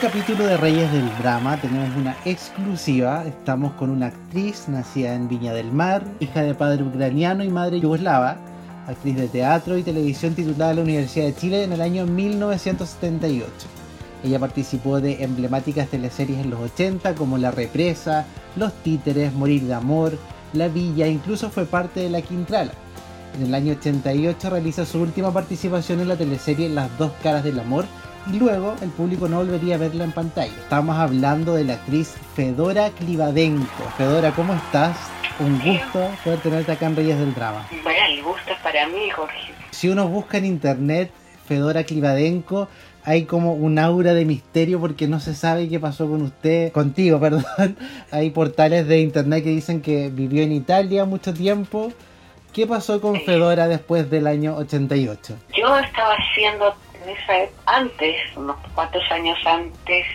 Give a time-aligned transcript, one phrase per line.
[0.00, 3.22] Capítulo de Reyes del Drama tenemos una exclusiva.
[3.26, 7.80] Estamos con una actriz nacida en Viña del Mar, hija de padre ucraniano y madre
[7.80, 8.38] yugoslava,
[8.86, 13.52] actriz de teatro y televisión titulada en la Universidad de Chile en el año 1978.
[14.24, 18.24] Ella participó de emblemáticas teleseries en los 80 como La Represa,
[18.56, 20.18] Los Títeres, Morir de Amor,
[20.54, 22.72] La Villa, incluso fue parte de La Quintrala.
[23.36, 27.60] En el año 88 realiza su última participación en la teleserie Las dos caras del
[27.60, 27.84] amor
[28.32, 30.52] y luego el público no volvería a verla en pantalla.
[30.52, 33.84] Estamos hablando de la actriz Fedora Klivadenko.
[33.96, 34.96] Fedora, ¿cómo estás?
[35.40, 37.66] Un gusto poder tenerte acá en Reyes del Drama.
[37.82, 39.52] Bueno, el gusto es para mí, Jorge.
[39.70, 41.10] Si uno busca en internet
[41.46, 42.68] Fedora Klivadenko,
[43.04, 47.18] hay como un aura de misterio porque no se sabe qué pasó con usted, contigo,
[47.20, 47.76] perdón.
[48.10, 51.92] Hay portales de internet que dicen que vivió en Italia mucho tiempo.
[52.52, 55.36] ¿Qué pasó con Fedora después del año 88?
[55.56, 60.06] Yo estaba haciendo en esa antes, unos cuantos años antes,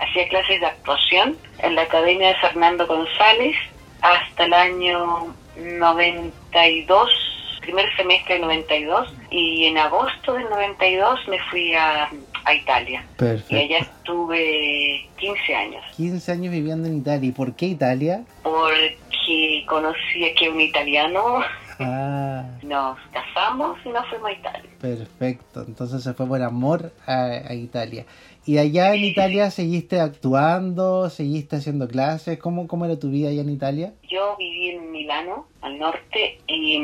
[0.00, 3.56] hacía clases de actuación en la Academia de Fernando González
[4.00, 7.10] hasta el año 92,
[7.60, 12.08] primer semestre del 92, y en agosto del 92 me fui a,
[12.44, 13.04] a Italia.
[13.14, 13.56] Y Perfecto.
[13.56, 15.84] allá estuve 15 años.
[15.96, 17.28] 15 años viviendo en Italia.
[17.28, 18.22] ¿Y por qué Italia?
[18.42, 21.40] porque conocí aquí a un italiano,
[21.78, 24.70] Ah, nos casamos y nos fuimos a Italia.
[24.80, 25.64] perfecto.
[25.66, 28.04] Entonces se fue por amor a, a Italia.
[28.46, 31.10] ¿Y allá en Italia seguiste actuando?
[31.10, 32.38] ¿Seguiste haciendo clases?
[32.38, 33.92] ¿Cómo, ¿Cómo era tu vida allá en Italia?
[34.08, 36.76] Yo viví en Milano, al norte, y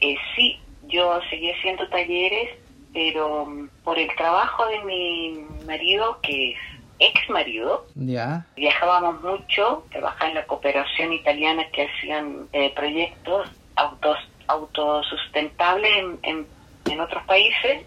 [0.00, 0.58] eh, sí,
[0.88, 2.50] yo seguí haciendo talleres,
[2.92, 6.58] pero mm, por el trabajo de mi marido, que es
[6.98, 14.16] ex marido, Ya, viajábamos mucho, trabajaba en la cooperación italiana que hacían eh, proyectos autos,
[14.46, 16.46] autosustentables en, en,
[16.90, 17.84] en otros países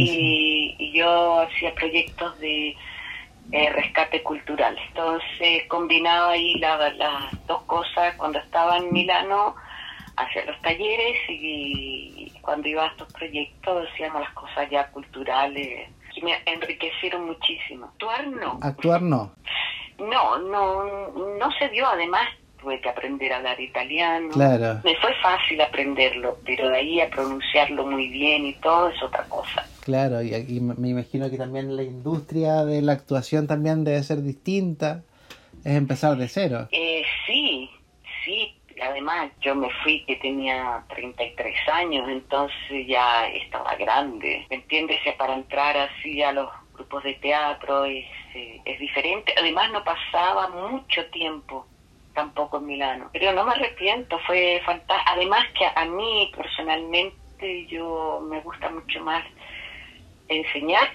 [0.00, 2.76] y, y yo hacía proyectos de
[3.52, 4.76] eh, rescate cultural.
[4.88, 8.14] Entonces combinaba ahí la- las dos cosas.
[8.16, 9.54] Cuando estaba en Milano
[10.16, 16.22] hacía los talleres y cuando iba a estos proyectos hacíamos las cosas ya culturales que
[16.22, 17.86] me enriquecieron muchísimo.
[17.86, 18.58] Actuar no.
[18.62, 19.32] Actuar no.
[19.98, 20.84] No, no,
[21.38, 21.86] no se dio.
[21.86, 22.28] Además
[22.64, 24.30] tuve que aprender a hablar italiano.
[24.30, 24.80] Claro.
[24.84, 29.24] Me fue fácil aprenderlo, pero de ahí a pronunciarlo muy bien y todo es otra
[29.24, 29.66] cosa.
[29.82, 34.22] Claro, y, y me imagino que también la industria de la actuación también debe ser
[34.22, 35.02] distinta.
[35.62, 36.68] Es empezar de cero.
[36.72, 37.70] Eh, sí,
[38.24, 38.56] sí.
[38.82, 44.46] Además, yo me fui que tenía 33 años, entonces ya estaba grande.
[44.50, 44.98] ¿Me entiendes?
[45.16, 48.04] Para entrar así a los grupos de teatro es,
[48.34, 49.32] eh, es diferente.
[49.38, 51.66] Además, no pasaba mucho tiempo
[52.14, 53.10] tampoco en Milano.
[53.12, 55.02] Pero no me arrepiento, fue fantástico.
[55.06, 59.24] Además que a, mí personalmente yo me gusta mucho más
[60.28, 60.90] enseñar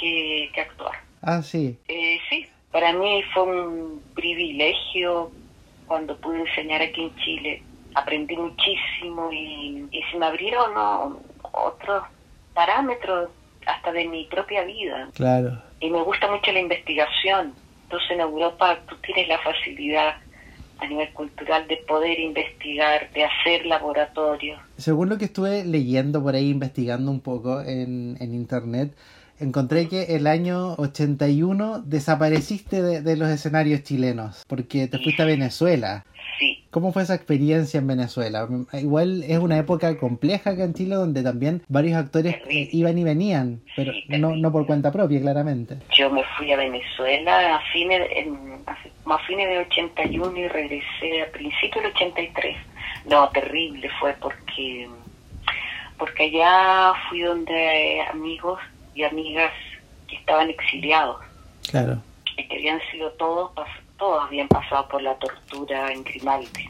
[0.00, 0.96] que, que actuar.
[1.22, 1.78] Ah, sí.
[1.88, 5.30] Eh, sí, para mí fue un privilegio
[5.86, 7.62] cuando pude enseñar aquí en Chile.
[7.94, 11.20] Aprendí muchísimo y, y se me abrieron ¿no?
[11.52, 12.04] otros
[12.54, 13.30] parámetros
[13.66, 15.08] hasta de mi propia vida.
[15.14, 15.62] Claro.
[15.80, 17.54] Y me gusta mucho la investigación.
[17.84, 20.16] Entonces en Europa tú tienes la facilidad
[20.78, 24.60] a nivel cultural de poder investigar, de hacer laboratorios.
[24.76, 28.94] Según lo que estuve leyendo por ahí, investigando un poco en, en internet,
[29.38, 35.26] encontré que el año 81 desapareciste de, de los escenarios chilenos porque te fuiste a
[35.26, 36.04] Venezuela.
[36.38, 38.46] Sí, ¿Cómo fue esa experiencia en Venezuela?
[38.74, 43.02] Igual es una época compleja acá en Chile donde también varios actores eh, iban y
[43.02, 45.78] venían, pero Sí, no, por cuenta propia, claramente.
[45.96, 48.58] Yo me fui a Venezuela a fines, en-
[49.06, 52.54] a fines de 81 y regresé a principios del 83.
[53.06, 54.86] No, terrible fue porque
[55.96, 58.60] porque allá fui donde amigos
[58.94, 59.50] y amigas
[60.08, 61.16] que estaban exiliados
[61.70, 62.02] Claro.
[62.36, 63.52] y que habían sido todos,
[63.96, 66.65] todos habían pasado por la tortura en Grimaldi.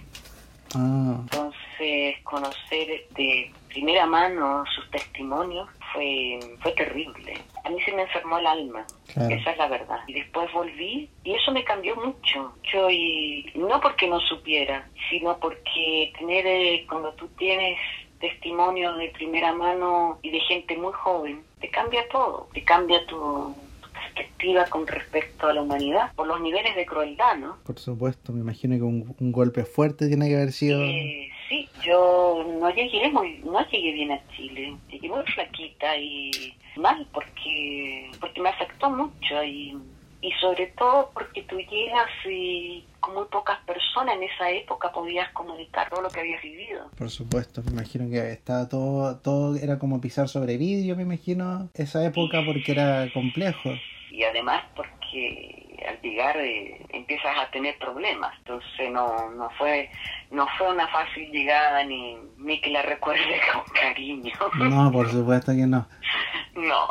[0.74, 7.34] Ah, Entonces, conocer de primera mano sus testimonios fue, fue terrible.
[7.64, 9.34] A mí se me enfermó el alma, Claro.
[9.34, 9.98] esa es la verdad.
[10.06, 12.52] Y después volví y eso me cambió mucho.
[12.72, 17.78] Yo, y no porque no supiera, sino porque tener, eh, cuando tú tienes
[18.20, 23.54] testimonios de primera mano y de gente muy joven, te cambia todo, te cambia tu,
[24.16, 27.58] perspectiva con respecto a la humanidad, por los niveles de crueldad, ¿no?
[27.64, 30.82] Por supuesto, me imagino que un, golpe fuerte tiene que haber sido...
[30.82, 36.54] Eh, sí, yo no llegué muy, no llegué bien a Chile, llegué muy flaquita y
[36.76, 39.76] mal porque, porque me afectó mucho y,
[40.22, 45.30] y sobre todo porque tú llegas y con muy pocas personas en esa época podías
[45.32, 46.90] comunicar todo lo que habías vivido.
[46.96, 51.69] Por supuesto, me imagino que estaba todo, todo era como pisar sobre vídeo, me imagino,
[51.74, 53.70] esa época porque era complejo.
[54.11, 59.91] Y además porque al llegar eh, empiezas a tener problemas, entonces no, no fue
[60.31, 64.32] no fue una fácil llegada ni, ni que la recuerde con cariño.
[64.58, 65.87] No, por supuesto que no.
[66.55, 66.88] No.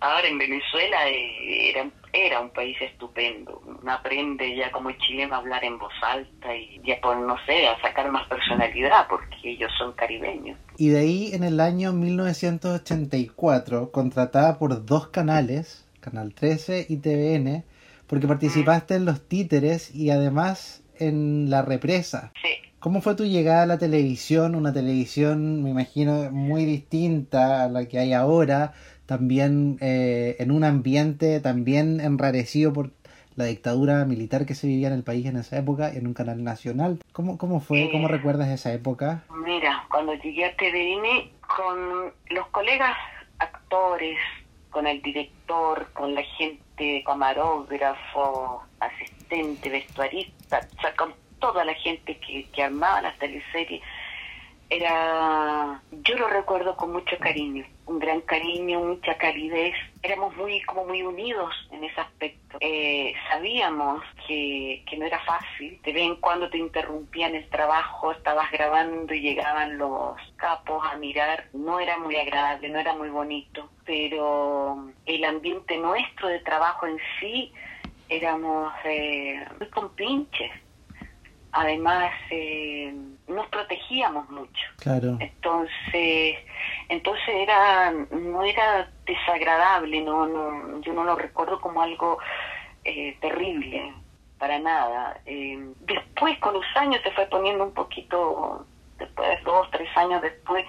[0.00, 3.60] Ahora en Venezuela eh, era, era un país estupendo.
[3.66, 7.66] Uno aprende ya como chileno a hablar en voz alta y ya por, no sé,
[7.66, 10.56] a sacar más personalidad porque ellos son caribeños.
[10.78, 17.64] Y de ahí en el año 1984, contratada por dos canales, Canal 13 y TVN,
[18.06, 22.32] porque participaste en Los Títeres y además en La Represa.
[22.42, 22.50] Sí.
[22.84, 24.54] ¿Cómo fue tu llegada a la televisión?
[24.54, 28.74] Una televisión, me imagino, muy distinta a la que hay ahora,
[29.06, 32.90] también eh, en un ambiente también enrarecido por
[33.36, 36.44] la dictadura militar que se vivía en el país en esa época, en un canal
[36.44, 36.98] nacional.
[37.12, 37.88] ¿Cómo, cómo fue?
[37.90, 39.24] ¿Cómo recuerdas esa época?
[39.46, 42.98] Mira, cuando llegué a TVN, con los colegas
[43.38, 44.18] actores,
[44.68, 52.18] con el director, con la gente, camarógrafo, asistente, vestuarista, o sea, con toda la gente
[52.18, 53.82] que, que armaba las teleseries,
[54.70, 59.74] era, yo lo recuerdo con mucho cariño, un gran cariño, mucha calidez.
[60.02, 62.56] Éramos muy, como muy unidos en ese aspecto.
[62.60, 65.80] Eh, sabíamos que, que no era fácil.
[65.82, 70.96] De vez en cuando te interrumpían el trabajo, estabas grabando y llegaban los capos a
[70.96, 71.46] mirar.
[71.52, 76.98] No era muy agradable, no era muy bonito, pero el ambiente nuestro de trabajo en
[77.20, 77.52] sí
[78.08, 80.50] éramos eh, muy compinches
[81.54, 82.92] además eh,
[83.28, 84.62] nos protegíamos mucho.
[84.78, 85.16] Claro.
[85.20, 86.36] Entonces,
[86.88, 92.18] entonces era no era desagradable, no, no yo no lo recuerdo como algo
[92.84, 93.94] eh, terrible
[94.38, 95.20] para nada.
[95.26, 98.66] Eh, después con los años se fue poniendo un poquito,
[98.98, 100.64] después dos, tres años después,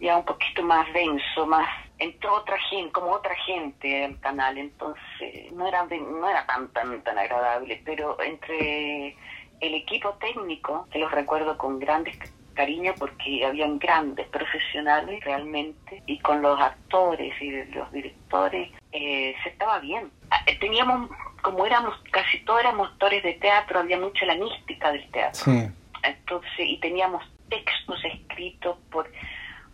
[0.00, 1.68] ya un poquito más denso, más
[1.98, 7.02] entró otra gente, como otra gente al canal, entonces no era no era tan tan
[7.02, 9.16] tan agradable, pero entre
[9.60, 12.16] el equipo técnico, que los recuerdo con grandes
[12.56, 19.50] cariño porque habían grandes profesionales realmente y con los actores y los directores eh, se
[19.50, 20.10] estaba bien.
[20.30, 21.08] Ah, eh, teníamos,
[21.42, 25.52] como éramos, casi todos éramos actores de teatro, había mucho la mística del teatro.
[26.02, 29.08] Entonces, y teníamos textos escritos por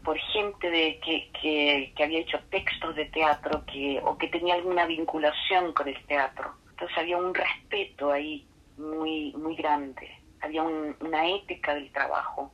[0.05, 4.55] por gente de que, que, que había hecho textos de teatro que o que tenía
[4.55, 6.57] alguna vinculación con el teatro.
[6.71, 8.45] Entonces había un respeto ahí
[8.83, 10.11] muy, muy grande.
[10.41, 12.53] Había una ética del trabajo.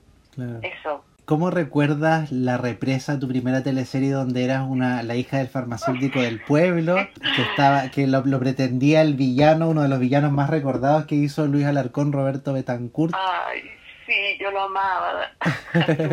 [0.63, 1.05] Eso.
[1.25, 6.41] ¿Cómo recuerdas la represa, tu primera teleserie donde eras una la hija del farmacéutico del
[6.41, 6.97] pueblo,
[7.37, 11.47] que estaba que lo, pretendía el villano, uno de los villanos más recordados que hizo
[11.47, 13.15] Luis Alarcón, Roberto Betancourt?
[13.15, 13.61] Ay,
[14.07, 15.31] sí, yo lo amaba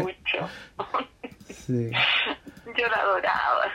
[0.01, 0.49] mucho.
[1.49, 1.91] sí.
[2.65, 3.71] Yo lo adoraba.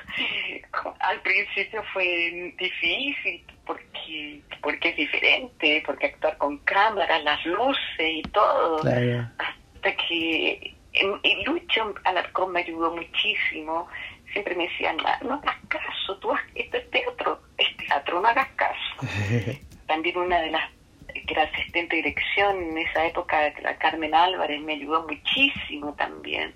[0.98, 8.22] Al principio fue difícil porque porque es diferente, porque actuar con cámara, las luces y
[8.22, 8.78] todo.
[8.78, 13.86] Hasta que y Lucho Alarcón me ayudó muchísimo.
[14.32, 18.96] Siempre me decían, no, hagas caso, tú esto es teatro, es teatro, no hagas caso.
[19.86, 20.70] También una de las
[21.14, 26.54] que era asistente de dirección en esa época, la Carmen Álvarez, me ayudó muchísimo también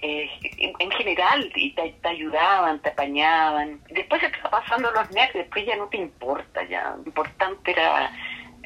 [0.00, 0.30] eh,
[0.78, 3.80] en, general y te, ayudaban, te apañaban.
[3.90, 6.94] Después se te pasando los nervios, después ya no te importa, ya.
[6.96, 8.12] Lo importante era.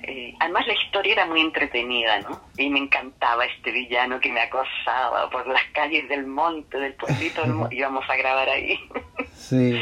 [0.05, 2.41] Eh, además, la historia era muy entretenida, ¿no?
[2.59, 7.43] Y me encantaba este villano que me acosaba por las calles del monte, del pueblito,
[7.71, 8.79] íbamos a grabar ahí.
[9.35, 9.81] sí.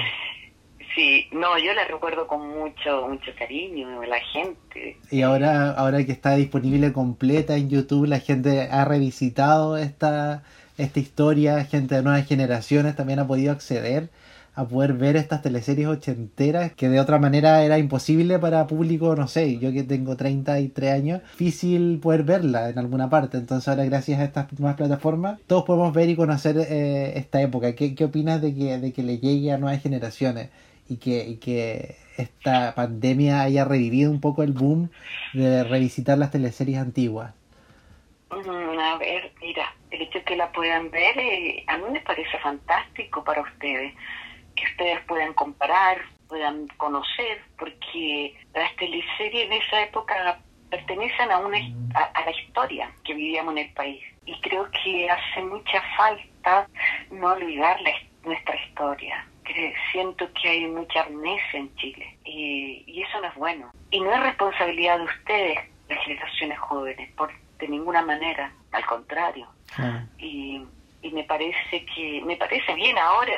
[0.95, 4.99] Sí, no, yo la recuerdo con mucho mucho cariño, la gente.
[5.11, 10.43] Y ahora ahora que está disponible completa en YouTube, la gente ha revisitado esta
[10.81, 14.11] esta historia, gente de nuevas generaciones también ha podido acceder
[14.55, 19.29] a poder ver estas teleseries ochenteras que de otra manera era imposible para público, no
[19.29, 23.39] sé, yo que tengo 33 años, difícil poder verla en alguna parte.
[23.39, 27.75] Entonces ahora gracias a estas nuevas plataformas todos podemos ver y conocer eh, esta época.
[27.75, 30.51] ¿Qué, ¿Qué, opinas de que, de que le llegue a nuevas generaciones
[30.89, 34.91] y que, y que esta pandemia haya revivido un poco el boom
[35.33, 37.33] de revisitar las teleseries antiguas?
[38.31, 42.01] Mm, a ver, mira, el hecho de que la puedan ver, eh, a mí me
[42.01, 43.95] parece fantástico para ustedes,
[44.55, 51.59] que ustedes puedan comparar, puedan conocer, porque las teleseries en esa época pertenecen a, una,
[51.95, 54.03] a, la historia que vivíamos en el país.
[54.25, 56.69] Y creo que hace mucha falta
[57.11, 57.79] no olvidar
[58.23, 59.27] nuestra historia.
[59.91, 63.73] siento que hay mucha amnesia en Chile y, y eso no es bueno.
[63.91, 69.49] Y no es responsabilidad de ustedes, las generaciones jóvenes, por, de ninguna manera, al contrario.
[70.19, 70.63] Y,
[71.03, 73.33] y me parece que me parece bien ahora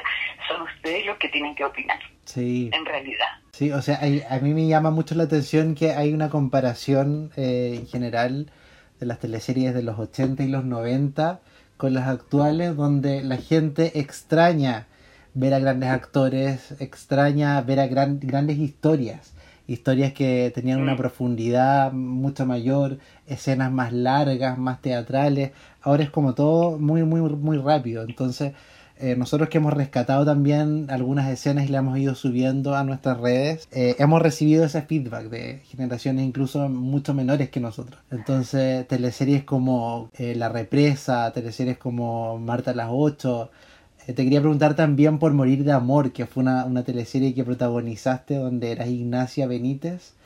[0.48, 2.70] son ustedes los que tienen que opinar sí.
[2.72, 3.28] en realidad.
[3.52, 7.76] Sí o sea a mí me llama mucho la atención que hay una comparación eh,
[7.76, 8.50] en general
[8.98, 11.40] de las teleseries de los 80 y los 90
[11.76, 14.86] con las actuales donde la gente extraña
[15.34, 19.34] ver a grandes actores extraña ver a gran, grandes historias
[19.72, 20.98] historias que tenían una mm.
[20.98, 25.52] profundidad mucho mayor, escenas más largas, más teatrales.
[25.80, 28.04] Ahora es como todo muy, muy, muy rápido.
[28.04, 28.52] Entonces,
[28.98, 33.18] eh, nosotros que hemos rescatado también algunas escenas y le hemos ido subiendo a nuestras
[33.18, 38.00] redes, eh, hemos recibido ese feedback de generaciones incluso mucho menores que nosotros.
[38.12, 43.71] Entonces, teleseries como eh, La Represa, teleseries como Marta a las 8, eh,
[44.06, 48.34] te quería preguntar también por Morir de Amor, que fue una, una teleserie que protagonizaste
[48.34, 50.16] donde eras Ignacia Benítez,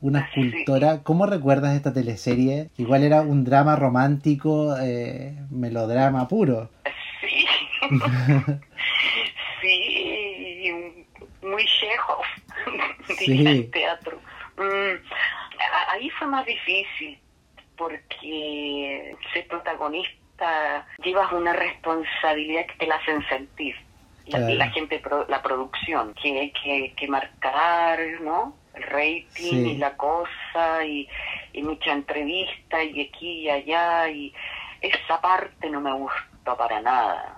[0.00, 1.02] una ah, escultora.
[1.02, 2.70] ¿Cómo recuerdas esta teleserie?
[2.78, 6.70] Igual era un drama romántico, eh, melodrama puro.
[7.20, 7.46] Sí.
[9.60, 10.72] sí,
[11.42, 12.22] muy chejo
[13.18, 13.68] sí.
[13.72, 14.18] teatro.
[14.56, 14.96] Mm,
[15.90, 17.18] ahí fue más difícil
[17.76, 20.25] porque ser protagonista
[21.02, 23.76] llevas una responsabilidad que te la hacen sentir.
[24.26, 28.56] La, gente, la producción, que hay que, que marcar, ¿no?
[28.74, 31.08] El rating y la cosa, y,
[31.52, 34.34] y mucha entrevista, y aquí y allá, y
[34.80, 37.36] esa parte no me gustó para nada.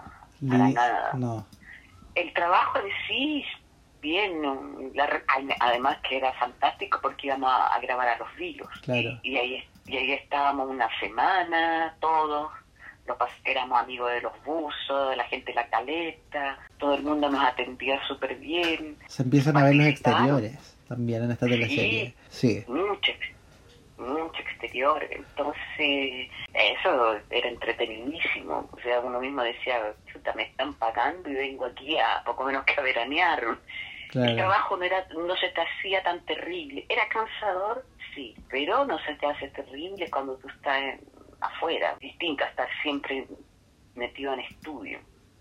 [0.48, 1.10] Para nada.
[1.14, 1.46] No.
[2.14, 3.44] El trabajo de sí,
[4.00, 4.42] bien,
[5.60, 8.68] además que era fantástico porque íbamos a, grabar a los virus.
[9.22, 12.50] Y, ahí, y ahí estábamos una semana, todos
[13.44, 17.44] éramos amigos de los buzos, de la gente de la caleta, todo el mundo nos
[17.44, 18.96] atendía súper bien.
[19.06, 22.14] Se empiezan a ver los exteriores también en esta teleserie.
[22.28, 23.12] Sí, mucho,
[23.98, 25.06] mucho exterior.
[25.10, 28.68] Entonces, eso era entretenidísimo.
[28.72, 32.64] O sea, uno mismo decía, chuta, me están pagando y vengo aquí a poco menos
[32.64, 33.58] que a veranear.
[34.14, 36.86] El trabajo no, era, no se te hacía tan terrible.
[36.88, 37.84] Era cansador,
[38.14, 41.00] sí, pero no se te hace terrible cuando tú estás en,
[41.40, 43.26] afuera, distinto a estar siempre
[43.94, 44.98] metido en estudio.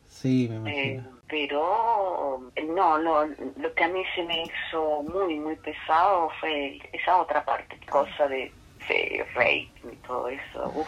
[0.08, 1.02] Sí, me imagino.
[1.02, 6.80] Eh, pero no, lo, lo que a mí se me hizo muy, muy pesado fue
[6.94, 8.52] esa otra parte, cosa de,
[8.88, 10.86] de rey y todo eso.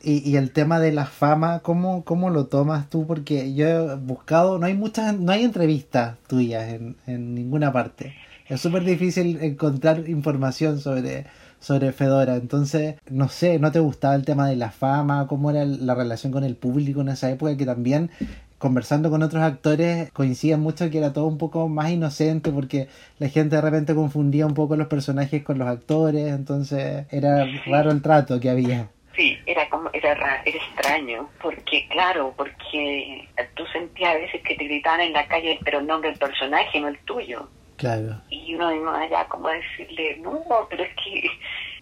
[0.00, 3.06] Y, y el tema de la fama, ¿cómo, ¿cómo lo tomas tú?
[3.06, 8.14] Porque yo he buscado, no hay muchas, no hay entrevistas tuyas en, en ninguna parte.
[8.46, 11.26] Es súper difícil encontrar información sobre
[11.62, 12.34] sobre Fedora.
[12.34, 15.26] Entonces, no sé, ¿no te gustaba el tema de la fama?
[15.28, 17.56] ¿Cómo era la relación con el público en esa época?
[17.56, 18.10] Que también
[18.58, 22.86] conversando con otros actores coincidía mucho que era todo un poco más inocente porque
[23.18, 27.90] la gente de repente confundía un poco los personajes con los actores, entonces era raro
[27.90, 28.88] el trato que había.
[29.16, 34.64] Sí, era como era, era extraño, porque claro, porque tú sentías a veces que te
[34.64, 37.48] gritaban en la calle, pero el nombre del personaje, no el tuyo.
[37.82, 38.14] Claro.
[38.30, 41.26] Y uno allá como decirle, no, pero es que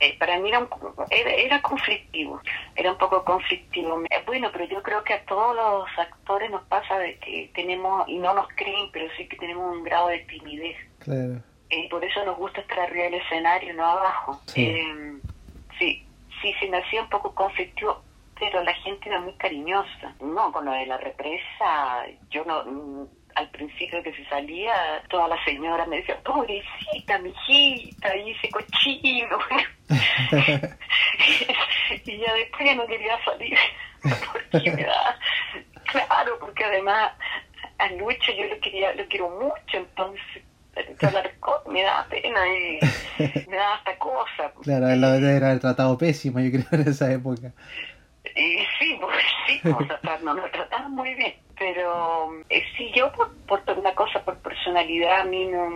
[0.00, 0.66] eh, para mí era,
[1.10, 2.40] era, conflictivo,
[2.74, 4.02] era un poco conflictivo.
[4.08, 8.08] Eh, bueno, pero yo creo que a todos los actores nos pasa de que tenemos,
[8.08, 10.78] y no nos creen, pero sí que tenemos un grado de timidez.
[11.00, 11.42] Claro.
[11.68, 14.40] Eh, por eso nos gusta estar arriba del escenario, no abajo.
[14.46, 14.82] Sí.
[15.78, 16.02] sí,
[16.40, 18.02] sí, se me hacía un poco conflictivo,
[18.40, 20.14] pero la gente era muy cariñosa.
[20.20, 24.74] No, con lo de la represa, yo no al principio que se salía,
[25.08, 29.38] toda la señora me decía, pobrecita, mijita, y ese cochino.
[32.04, 33.56] y ya después ya no quería salir,
[34.32, 35.16] porque me da,
[35.84, 37.12] claro, porque además
[37.78, 40.42] a Lucho yo lo quería, lo quiero mucho, entonces
[41.00, 41.30] hablar
[41.70, 42.78] me da pena y
[43.48, 44.52] me da hasta cosa.
[44.62, 47.52] Claro, lo debe haber tratado pésimo, yo creo, en esa época.
[48.36, 53.78] Y sí, pues sí, no nos trataban muy bien pero eh, si yo por, por
[53.78, 55.68] una cosa, por personalidad, a mí no,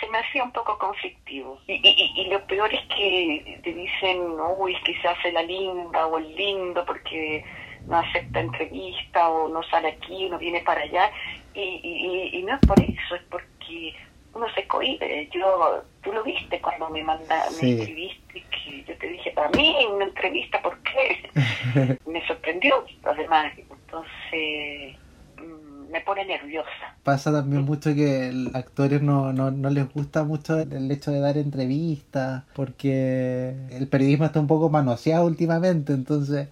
[0.00, 1.60] se me hacía un poco conflictivo.
[1.66, 4.18] Y, y, y lo peor es que te dicen,
[4.56, 7.44] uy, es que se hace la linda o el lindo porque
[7.86, 11.10] no acepta entrevista o no sale aquí, no viene para allá.
[11.52, 13.94] Y, y, y no es por eso, es porque
[14.34, 15.28] uno se cohibe.
[15.32, 19.76] Yo, tú lo viste cuando me mandaste, me escribiste porque yo te dije, para mí,
[19.92, 21.98] una entrevista, ¿por qué?
[22.06, 23.52] me sorprendió, además.
[23.56, 24.96] Entonces,
[25.38, 26.96] mm, me pone nerviosa.
[27.02, 31.20] Pasa también mucho que a actores no, no, no les gusta mucho el hecho de
[31.20, 36.48] dar entrevistas, porque el periodismo está un poco manoseado últimamente, entonces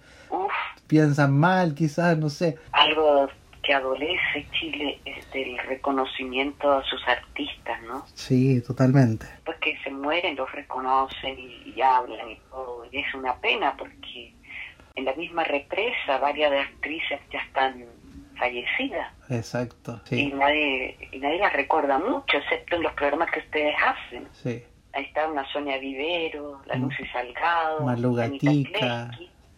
[0.87, 2.57] piensan mal, quizás, no sé.
[2.71, 3.27] Algo
[3.63, 8.05] que adolece Chile es del reconocimiento a sus artistas, ¿no?
[8.13, 9.25] Sí, totalmente.
[9.45, 12.85] Porque se mueren, los reconocen y, hablan y todo.
[12.91, 14.33] Y es una pena porque
[14.95, 17.85] en la misma represa varias de actrices ya están
[18.37, 19.13] fallecidas.
[19.29, 20.19] Exacto, sí.
[20.19, 24.27] Y nadie, y nadie las recuerda mucho, excepto en los programas que ustedes hacen.
[24.33, 24.61] Sí.
[24.91, 26.81] Ahí está una Sonia Vivero, la mm.
[26.83, 29.09] Lucy Salgado, Malu Gatica.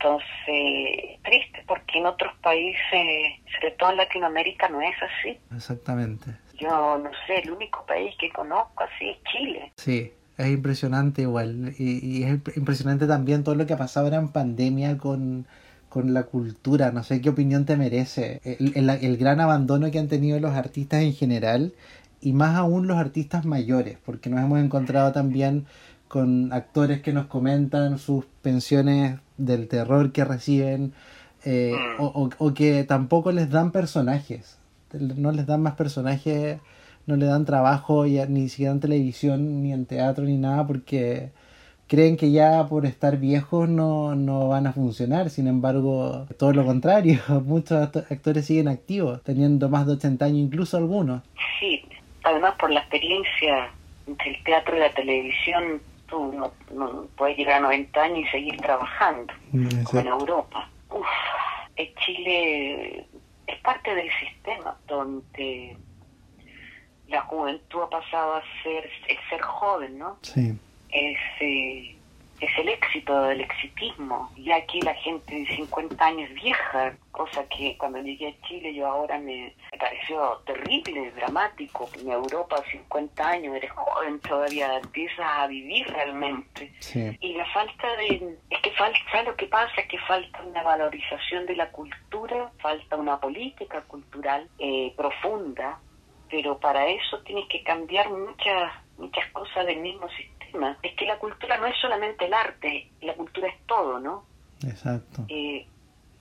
[0.06, 5.38] Entonces, triste porque en otros países, sobre todo en Latinoamérica, no es así.
[5.56, 6.32] Exactamente.
[6.60, 9.72] Yo no sé, el único país que conozco así es Chile.
[9.78, 11.74] Sí, es impresionante igual.
[11.80, 15.48] Y, es impresionante también todo lo que ha pasado ahora en pandemia con,
[15.90, 16.92] con la cultura.
[16.92, 18.42] No sé qué opinión te merece.
[18.44, 21.74] El, el, gran abandono que han tenido los artistas en general
[22.22, 25.66] y más aún los artistas mayores, porque nos hemos encontrado también
[26.08, 30.94] con actores que nos comentan sus pensiones del terror que reciben
[31.44, 32.02] eh, mm.
[32.02, 34.58] o, o, que tampoco les dan personajes,
[34.94, 36.60] no les dan más personajes,
[37.06, 41.30] no le dan trabajo ya, ni siquiera en televisión, ni en teatro, ni nada, porque
[41.88, 46.66] creen que ya por estar viejos no, no van a funcionar, sin embargo, todo lo
[46.66, 51.22] contrario, muchos actores siguen activos, teniendo más de 80 años, incluso algunos.
[51.60, 51.84] Sí,
[52.24, 53.70] además por la experiencia
[54.08, 56.34] del teatro y la televisión tú
[56.72, 60.70] no, puedes llegar a 90 años y seguir trabajando, como en Europa.
[60.90, 61.06] Uf,
[62.06, 63.06] Chile
[63.48, 65.78] es parte del sistema donde
[67.08, 70.18] la juventud ha pasado a ser el ser joven, ¿no?
[70.22, 70.58] Sí.
[70.90, 71.95] Es, eh,
[72.40, 74.32] es el éxito del exitismo.
[74.36, 78.88] Y aquí la gente de 50 años vieja, cosa que cuando llegué a Chile yo
[78.88, 81.90] ahora me, pareció terrible, dramático.
[82.00, 86.74] En Europa, 50 años, eres joven todavía, empiezas a vivir realmente.
[87.22, 88.38] Y la falta de...
[88.50, 89.82] Es que falta, lo que pasa?
[89.82, 95.80] Es que falta una valorización de la cultura, falta una política cultural eh, profunda,
[96.30, 100.35] pero para eso tienes que cambiar muchas muchas cosas del mismo sistema
[100.82, 104.26] es que la cultura no es solamente el arte, la cultura es todo, ¿no?
[104.66, 105.26] Exacto.
[105.28, 105.66] Eh,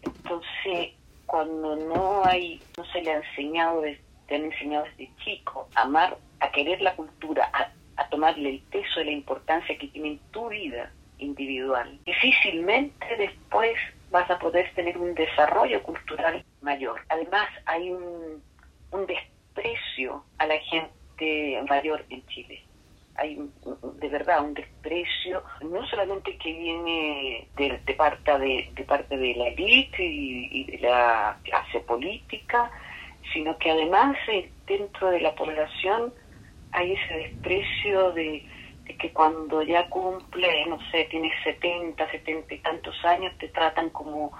[0.02, 0.92] entonces,
[1.26, 3.82] cuando no hay, no se le ha enseñado,
[4.26, 7.70] te han enseñado desde chico a amar, a querer la cultura, a,
[8.10, 13.76] tomarle el peso de la importancia que tiene en tu vida individual, difícilmente después
[14.10, 17.00] vas a poder tener un desarrollo cultural mayor.
[17.08, 18.42] Además, hay un,
[18.92, 22.63] un desprecio a la gente mayor en Chile
[23.16, 23.38] hay
[24.00, 29.48] de verdad un desprecio, no solamente que viene de, parte, de, de, parte de la
[29.48, 32.70] élite y, de la clase política,
[33.32, 36.12] sino que además eh, dentro de la población
[36.72, 38.44] hay ese desprecio de,
[38.98, 44.32] que cuando ya cumple, no sé, tienes 70, 70 y tantos años, te tratan como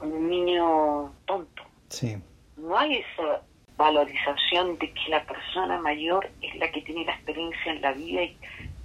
[0.00, 1.62] un niño tonto.
[1.88, 2.16] Sí.
[2.56, 3.42] No hay esa
[3.80, 8.22] valorización de que la persona mayor es la que tiene la experiencia en la vida
[8.24, 8.36] y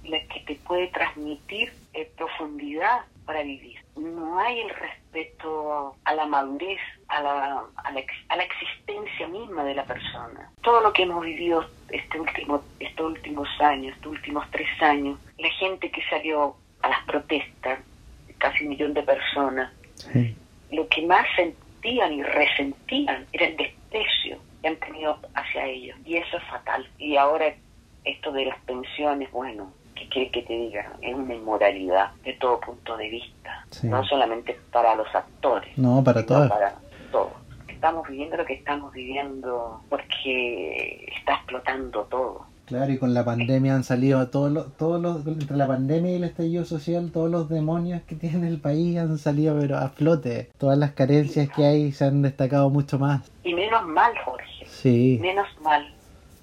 [0.08, 3.78] la que te puede transmitir eh, profundidad para vivir.
[3.96, 9.64] No hay el respeto a la madurez, a la, a la, a la existencia misma
[9.64, 10.50] de la persona.
[10.62, 15.50] Todo lo que hemos vivido este último, estos últimos años, estos últimos tres años, la
[15.50, 17.80] gente que salió a las protestas,
[18.38, 19.72] casi un millón de personas,
[20.70, 25.96] lo que más sentían y resentían era el desprecio han tenido hacia ellos.
[26.04, 26.86] Y eso es fatal.
[26.98, 27.54] Y ahora
[28.06, 30.92] esto de las pensiones, bueno, ¿qué quiere que te diga?
[31.02, 33.66] Es una inmoralidad de todo punto de vista.
[33.82, 35.76] No solamente para los actores.
[35.76, 36.48] No, para todos.
[36.48, 36.74] Para
[37.10, 37.32] todos.
[37.68, 42.46] Estamos viviendo lo que estamos viviendo porque está explotando todo.
[42.66, 46.14] Claro, y con la pandemia han salido todos los, todos los, entre la pandemia y
[46.16, 50.50] el estallido social, todos los demonios que tiene el país han salido pero a flote.
[50.58, 53.30] Todas las carencias que hay se han destacado mucho más.
[53.44, 54.55] Y menos mal, Jorge
[54.86, 55.18] Sí.
[55.20, 55.92] Menos mal.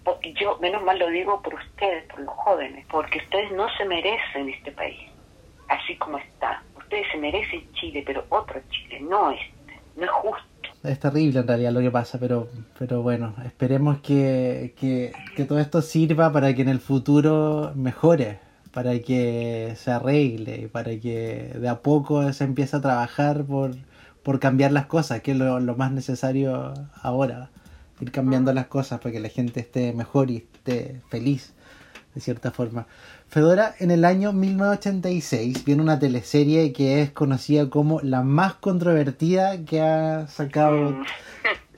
[0.03, 3.86] Porque yo, menos mal lo digo por ustedes, por los jóvenes, porque ustedes no se
[3.86, 4.99] merecen este país,
[5.69, 6.62] así como está.
[6.75, 10.43] Ustedes se merecen Chile, pero otro Chile, no este, no es justo.
[10.84, 15.60] Es terrible en realidad lo que pasa, pero, pero bueno, esperemos que, que, que todo
[15.60, 18.39] esto sirva para que en el futuro mejore,
[18.73, 23.71] para que se arregle, para que de a poco se empiece a trabajar por,
[24.21, 27.49] por cambiar las cosas, que es lo, lo más necesario ahora
[28.03, 31.53] ir cambiando las cosas para que la gente esté mejor y esté feliz.
[32.15, 32.85] de cierta forma.
[33.27, 39.65] Fedora, en el año 1986 viene una teleserie que es conocida como la más controvertida
[39.65, 40.95] que ha sacado.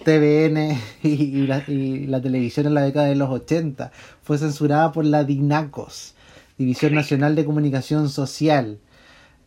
[0.03, 3.91] TVN y, la, y la televisión en la década de los 80.
[4.21, 6.15] Fue censurada por la DINACOS,
[6.57, 8.79] División Nacional de Comunicación Social,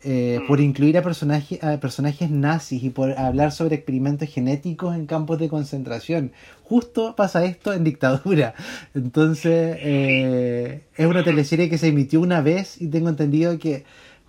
[0.05, 5.07] eh, por incluir a, personaje, a personajes nazis y por hablar sobre experimentos genéticos en
[5.07, 6.31] campos de concentración.
[6.63, 8.55] Justo pasa esto en dictadura.
[8.95, 13.85] Entonces, eh, es una teleserie que se emitió una vez y tengo entendido que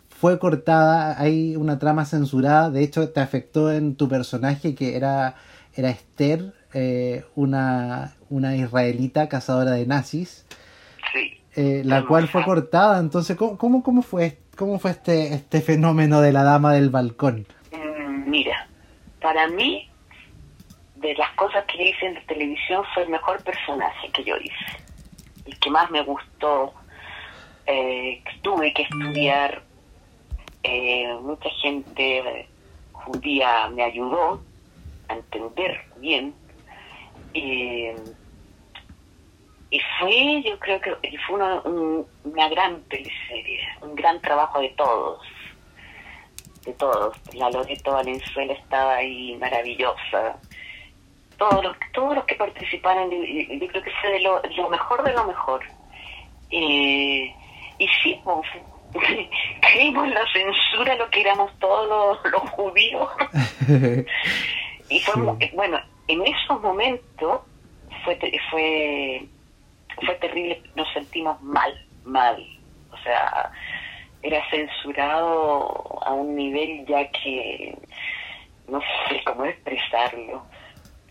[0.09, 5.35] fue cortada, hay una trama censurada, de hecho te afectó en tu personaje que era,
[5.75, 10.45] era Esther, eh, una, una israelita cazadora de nazis,
[11.55, 11.83] Sí.
[11.83, 12.99] la cual fue cortada.
[12.99, 17.47] Entonces, ¿cómo, cómo, cómo fue, cómo fue este, este fenómeno de la dama del balcón?
[17.71, 18.67] Mm, Mira,
[19.21, 19.89] para mí,
[20.97, 24.83] de las cosas que hice en la televisión, fue el mejor personaje que yo hice.
[25.45, 26.73] El que más me gustó.
[27.67, 29.63] Eh, tuve que estudiar.
[30.63, 32.45] eh, mucha gente
[32.91, 34.43] judía me ayudó
[35.07, 36.33] a entender bien.
[37.33, 37.85] Y,
[39.71, 40.95] y fue, yo creo que
[41.27, 45.21] fue una, un- una gran teleserie, un gran trabajo de todos
[46.65, 47.15] de todos.
[47.33, 50.37] La Loreto Valenzuela estaba ahí maravillosa.
[51.37, 55.13] Todos los, todos los que participaron, yo, creo que fue de lo, lo mejor de
[55.13, 55.61] lo mejor.
[56.51, 57.33] Eh,
[57.77, 58.45] y sí, pues,
[59.61, 63.09] creímos la censura lo que éramos todos los, los judíos.
[64.89, 65.51] y fue, Sí.
[65.55, 65.79] bueno,
[66.09, 67.41] en esos momentos
[68.03, 68.19] fue,
[68.51, 69.25] fue,
[70.01, 72.43] fue terrible, nos sentimos mal, mal.
[72.91, 73.51] O sea,
[74.21, 77.77] era censurado a un nivel ya que
[78.67, 80.43] no sé cómo expresarlo,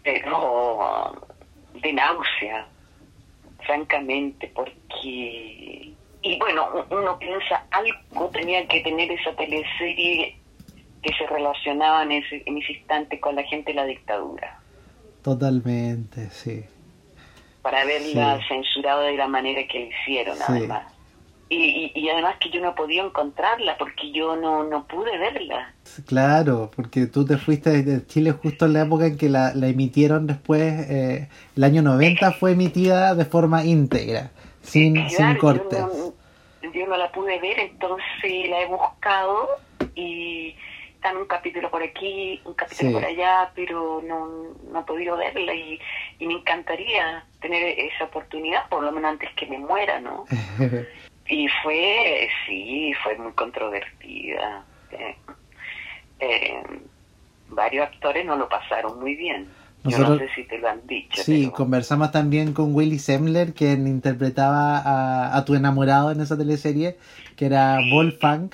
[0.02, 1.28] pero
[1.74, 2.66] de náusea,
[3.64, 5.92] francamente, porque...
[6.20, 10.36] Y bueno, uno piensa, algo tenía que tener esa teleserie
[11.00, 14.58] que se relacionaba en ese, en ese instante con la gente de la dictadura,
[15.22, 16.64] Totalmente, sí.
[17.62, 18.44] Para haberla Sí.
[18.48, 20.42] censurado de la manera que lo hicieron, Sí.
[20.48, 20.92] además.
[21.50, 25.72] Y, y, y además que yo no podía encontrarla porque yo no, no pude verla.
[26.06, 29.66] Claro, porque tú te fuiste de Chile justo en la época en que la, la
[29.68, 35.78] emitieron después, eh, el año 90 fue emitida de forma íntegra, sin, sin cortes.
[35.78, 36.14] Yo
[36.62, 39.48] no, yo no la pude ver, entonces la he buscado
[39.94, 40.54] y
[40.98, 42.94] está en un capítulo por aquí, un capítulo Sí.
[42.94, 44.26] por allá, pero no,
[44.72, 45.78] no he podido verla y,
[46.18, 50.24] y me encantaría tener esa oportunidad, por lo menos antes que me muera, ¿no?
[51.30, 54.64] Y fue, sí, fue muy controvertida.
[54.92, 55.14] Eh,
[56.20, 56.62] eh,
[57.50, 59.46] varios actores no lo pasaron muy bien.
[59.84, 61.22] Yo no sé si te lo han dicho.
[61.22, 66.36] Sí, pero- conversamos también con Willy Semler, quien interpretaba a, a tu enamorado en esa
[66.38, 66.96] teleserie,
[67.36, 68.50] que era Wolfgang,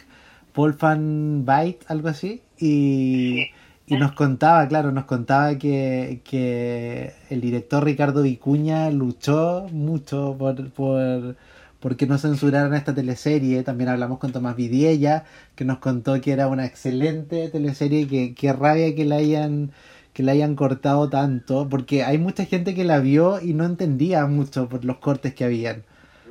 [0.54, 3.50] Wolfgang Byte, algo así, y,
[3.86, 10.70] y nos contaba, claro, nos contaba que, que el director Ricardo Vicuña luchó mucho por,
[10.70, 11.36] por,
[11.80, 13.62] por que no censuraran esta teleserie.
[13.62, 18.52] También hablamos con Tomás Vidiella, que nos contó que era una excelente teleserie, que, que
[18.52, 19.72] rabia que la hayan
[20.14, 24.24] que la hayan cortado tanto, porque hay mucha gente que la vio y no entendía
[24.26, 25.82] mucho por los cortes que habían.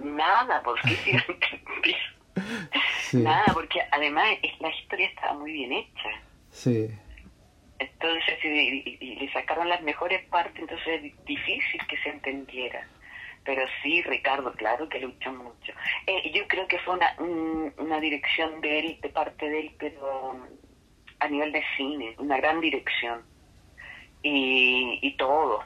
[0.01, 1.93] Nada, porque entendí.
[3.19, 4.27] Sí, Nada, porque además
[4.59, 6.09] la historia estaba muy bien hecha.
[6.49, 6.89] sí,
[7.77, 12.87] Entonces, y, le sacaron las mejores partes, entonces es di- difícil que se entendiera.
[13.43, 15.73] Pero sí, Ricardo, claro que luchó mucho.
[16.07, 19.75] Eh, yo creo que fue una, un- una dirección de él, de parte de él,
[19.77, 20.39] pero
[21.19, 23.21] a nivel de cine, una gran dirección.
[24.23, 25.63] Y, y todos,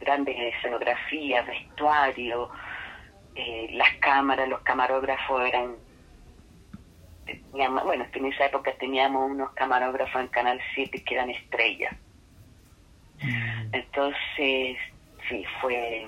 [0.00, 2.48] grandes escenografías, vestuario,
[3.34, 5.76] eh, las cámaras, los camarógrafos eran
[7.52, 11.30] teníamos- bueno, es que en esa época teníamos unos camarógrafos en Canal 7 que eran
[11.30, 11.94] estrellas.
[13.72, 14.76] Entonces,
[15.28, 16.06] sí, fue...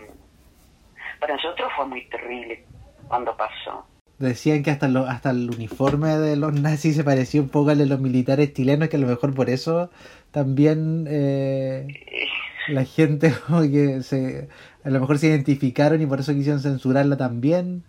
[1.20, 2.64] Para nosotros fue muy terrible
[3.08, 3.86] cuando pasó.
[4.18, 7.78] Decían que hasta, lo, hasta el uniforme de los nazis se parecía un poco al
[7.78, 9.90] de los militares chilenos, que a lo mejor por eso
[10.30, 12.26] también eh, Eh,
[12.68, 14.48] la gente como que se,
[14.84, 17.84] a lo mejor se identificaron y por eso quisieron censurarla también.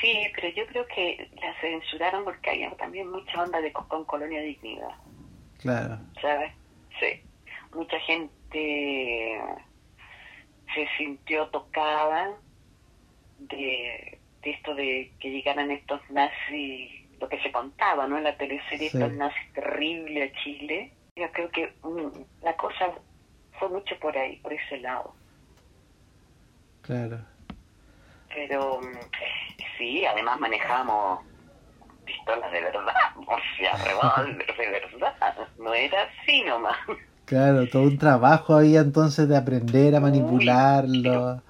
[0.00, 4.40] Sí, pero yo creo que la censuraron porque había también mucha onda de, con Colonia
[4.40, 4.94] Dignidad,
[5.58, 6.52] Claro, ¿sabes?
[7.00, 7.22] Sí.
[7.74, 9.40] Mucha gente
[10.74, 12.36] se sintió tocada
[13.38, 18.18] de, de esto de que llegaran estos nazis, lo que se contaba, ¿no?
[18.18, 18.96] En la teleserie, Sí.
[18.98, 20.92] estos nazis terribles a Chile.
[21.16, 22.92] Yo creo que mm, la cosa
[23.58, 25.14] fue mucho por ahí, por ese lado.
[26.82, 27.18] claro.
[28.36, 28.98] Pero mm,
[29.78, 31.20] sí, además manejamos
[32.04, 32.94] pistolas de verdad,
[33.26, 36.78] o sea, revólver de verdad, no era así nomás.
[37.26, 41.42] Claro, todo un trabajo había entonces de aprender a Uy, manipularlo,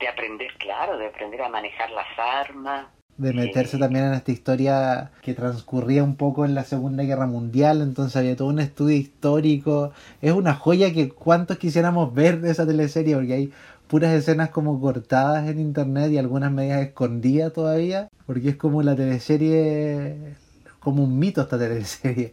[0.00, 2.86] De aprender, claro, de aprender a manejar las armas.
[3.16, 3.80] de meterse Sí.
[3.80, 8.36] también en esta historia que transcurría un poco en la Segunda Guerra Mundial, entonces había
[8.36, 9.92] todo un estudio histórico.
[10.22, 13.52] Es una joya que cuantos quisiéramos ver de esa teleserie, porque hay
[13.88, 18.94] puras escenas como cortadas en internet y algunas medias escondidas todavía, porque es como la
[18.94, 20.34] teleserie,
[20.80, 22.32] como un mito esta teleserie.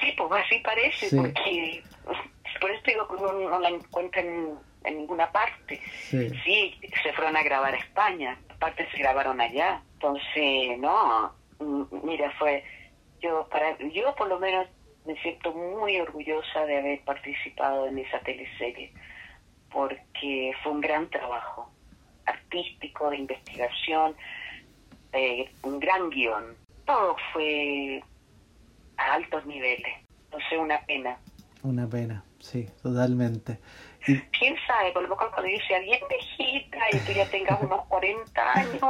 [0.00, 1.16] Sí, pues así parece, Sí.
[1.16, 1.82] porque
[2.60, 4.50] por eso digo que uno no la encuentra en,
[4.84, 5.80] en ninguna parte.
[6.08, 6.30] Sí.
[6.44, 9.82] Sí, se fueron a grabar a España, aparte se grabaron allá.
[9.94, 11.32] Entonces, no,
[12.04, 12.62] mira, fue,
[13.20, 14.66] yo, para, yo por lo menos
[15.06, 18.92] me siento muy orgullosa de haber participado en esa teleserie,
[19.74, 21.68] porque fue un gran trabajo
[22.24, 24.14] artístico, de investigación,
[25.12, 26.56] eh, un gran guion.
[26.86, 28.02] Todo fue
[28.96, 29.92] a altos niveles.
[30.26, 31.18] Entonces, una pena.
[31.64, 33.58] Una pena, sí, totalmente.
[34.06, 37.60] Y quién sabe, por lo mejor cuando yo sea bien viejita y tú ya tengas
[37.62, 38.80] unos 40 años,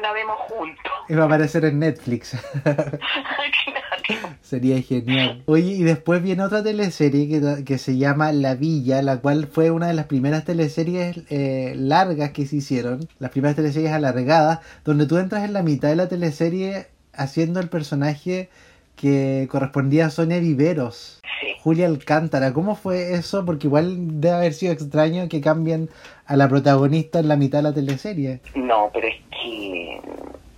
[0.00, 0.92] la vemos juntos.
[1.08, 2.36] iba a aparecer en Netflix.
[2.64, 4.28] claro.
[4.42, 5.42] Sería genial.
[5.46, 9.70] Oye, y después viene otra teleserie que, que se llama La Villa, la cual fue
[9.70, 15.06] una de las primeras teleseries eh, largas que se hicieron, las primeras teleseries alargadas, donde
[15.06, 18.50] tú entras en la mitad de la teleserie haciendo el personaje
[18.96, 21.20] que correspondía a Sonia Viveros.
[21.40, 21.53] Sí.
[21.64, 23.42] Julia Alcántara, ¿cómo fue eso?
[23.46, 25.88] Porque igual debe haber sido extraño que cambien
[26.26, 28.40] a la protagonista en la mitad de la teleserie.
[28.54, 29.98] No, pero es que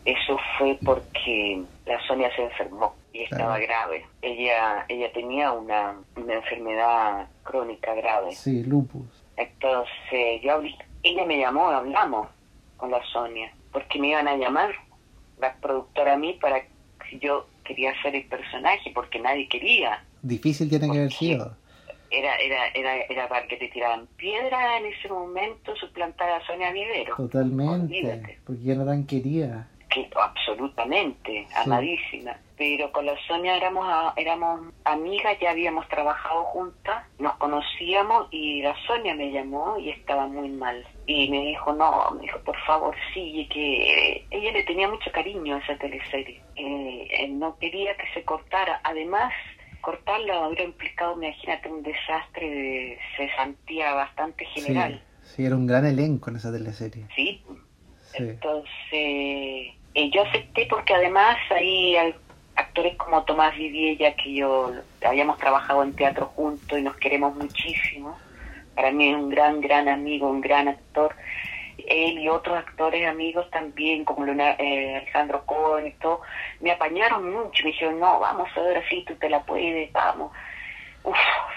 [0.04, 3.66] eso fue porque la Sonia se enfermó y estaba Claro.
[3.66, 4.06] grave.
[4.20, 8.32] Ella ella tenía una, una enfermedad crónica grave.
[8.32, 9.06] Sí, Lupus.
[9.36, 12.26] Entonces, yo hablé, ella me llamó, hablamos
[12.78, 14.70] con la Sonia, porque me iban a llamar
[15.38, 16.62] la productora a mí para
[17.08, 20.02] si yo quería hacer el personaje, porque nadie quería.
[20.26, 21.28] Difícil tiene que haber Sí.
[21.32, 21.56] sido.
[22.10, 26.70] Era, era, era, era para que te tiraran piedra en ese momento suplantar a Sonia
[26.72, 27.16] Vivero.
[27.16, 27.72] Totalmente.
[27.84, 28.38] Olvídate.
[28.46, 29.68] Porque ya no tan querida.
[29.90, 32.36] Que, absolutamente, amadísima.
[32.56, 33.86] Pero con la Sonia éramos,
[34.16, 40.26] éramos amigas, ya habíamos trabajado juntas, nos conocíamos y la Sonia me llamó y estaba
[40.26, 40.86] muy mal.
[41.06, 45.56] Y me dijo, no, me dijo, por favor, sigue, que ella le tenía mucho cariño
[45.56, 46.40] a esa teleserie.
[46.56, 48.80] Eh, no quería que se cortara.
[48.84, 49.32] Además,
[49.86, 55.00] cortarla hubiera implicado, imagínate, un desastre de cesantía bastante general.
[55.22, 57.06] Sí, sí, era un gran elenco en esa teleserie.
[57.14, 57.44] ¿sí?
[58.10, 58.16] Sí.
[58.24, 62.16] Entonces, eh, yo acepté porque además hay al-
[62.56, 64.72] actores como Tomás Viviella, que yo
[65.04, 68.18] habíamos trabajado en teatro juntos y nos queremos muchísimo.
[68.74, 71.14] Para mí es un gran, gran amigo, un gran actor.
[71.86, 76.20] Él y otros actores amigos también, como Leonardo, eh, Alejandro Cohen y todo,
[76.60, 77.64] me apañaron mucho.
[77.64, 80.32] Me dijeron, no, vamos a ver así, tú te la puedes, vamos.
[81.04, 81.16] Uf,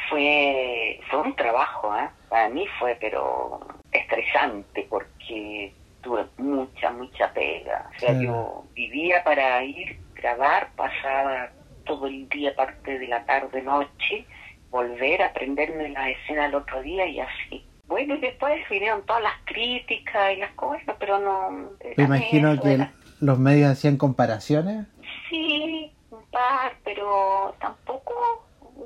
[0.10, 2.10] fue, fue un trabajo, ¿eh?
[2.30, 3.60] Para mí fue, pero
[3.92, 7.90] estresante, porque tuve mucha, mucha pega.
[7.96, 11.50] O sea, yo vivía para ir, grabar, pasaba
[11.86, 14.26] todo el día, parte de la tarde, noche,
[14.70, 17.66] volver a aprenderme la escena el otro día y así.
[17.90, 21.72] Bueno, y después vinieron todas las críticas y las cosas, pero no...
[21.98, 24.86] Me imagino eso que era- los medios hacían comparaciones.
[25.28, 28.14] Sí, un par, pero tampoco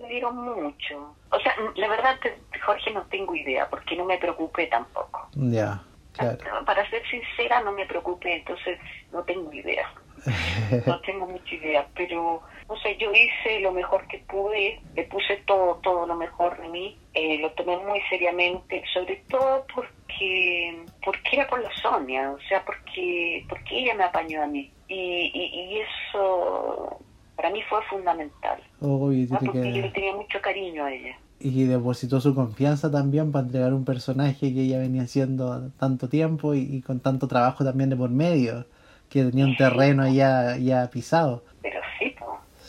[0.01, 1.15] me dieron mucho.
[1.29, 2.17] O sea, la verdad,
[2.65, 5.27] Jorge, no tengo idea, porque no me preocupé tampoco.
[5.33, 6.37] Ya, claro.
[6.65, 8.79] Para ser sincera, no me preocupé, entonces
[9.11, 9.85] no tengo idea.
[10.87, 12.41] No tengo mucha idea, pero,
[12.73, 16.69] no sé, yo hice lo mejor que pude, le puse todo, todo lo mejor de
[16.69, 22.39] mí, eh, lo tomé muy seriamente, sobre todo porque, porque era por la Sonia, o
[22.49, 24.71] sea, porque, porque ella me apañó a mí.
[24.87, 24.95] Y,
[25.33, 26.99] y, y eso
[27.35, 29.09] para mí fue fundamental, ¿no?
[29.09, 31.15] tiene porque yo le tenía mucho cariño a ella.
[31.39, 36.55] Y depositó su confianza también para entregar un personaje que ella venía haciendo tanto tiempo
[36.55, 38.65] y, y con tanto trabajo también de por medio,
[39.09, 41.43] que tenía un terreno ya, ya pisado.
[41.61, 41.79] Pero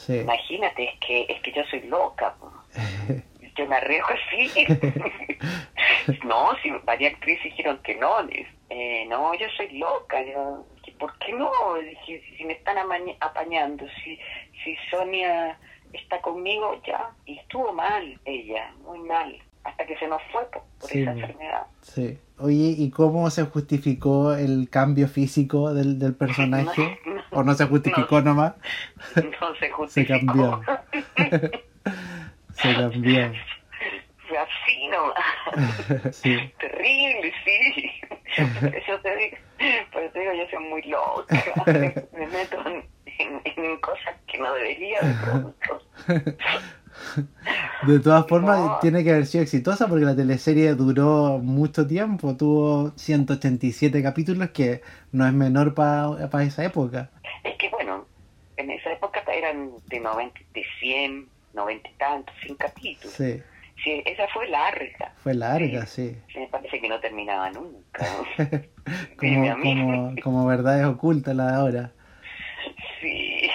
[0.07, 0.19] sí.
[0.19, 2.35] Imagínate, es que, es que yo soy loca.
[3.57, 4.51] Yo me arriesgo así.
[6.25, 8.17] no, si varias actrices dijeron que no.
[8.69, 10.21] eh, no, yo soy loca.
[10.25, 10.65] Yo,
[10.99, 11.51] ¿Por qué no?
[11.75, 12.77] Dije, si me están
[13.21, 14.19] apañando, si,
[14.65, 15.57] si Sonia
[15.93, 17.11] está conmigo, ya.
[17.27, 19.37] Y estuvo mal ella, muy mal.
[19.63, 21.67] Hasta que se nos fue po, por Sí, esa enfermedad.
[21.83, 22.19] Sí.
[22.39, 26.99] Oye, ¿y cómo se justificó el cambio físico del, del personaje?
[27.07, 27.14] No.
[27.35, 28.55] ¿O no se justificó nomás?
[29.17, 30.61] No se Se justificó.
[30.63, 30.63] cambió.
[32.55, 33.33] Se cambió.
[34.29, 36.15] Fue así nomás.
[36.17, 36.53] Sí.
[36.59, 37.91] Terrible, sí.
[38.37, 41.45] Eso te digo, eso digo yo soy muy loca.
[42.13, 45.83] Me meto en, en- en cosas que no debería de pronto.
[47.87, 48.79] De todas formas, No.
[48.81, 54.81] tiene que haber sido exitosa porque la teleserie duró mucho tiempo, tuvo 187 capítulos, que
[55.13, 57.11] no es menor para esa época.
[57.43, 58.07] Es que bueno,
[58.57, 63.13] en esa época eran de 90, de 100, 90 y tantos, 100 capítulos.
[63.15, 63.43] Sí,
[63.83, 65.13] Sí, esa fue larga.
[65.23, 66.17] fue larga, sí.
[66.33, 68.07] Sí, me parece que no terminaba nunca.
[69.19, 71.93] Como, como, como verdades ocultas la de ahora.
[73.01, 73.51] Sí.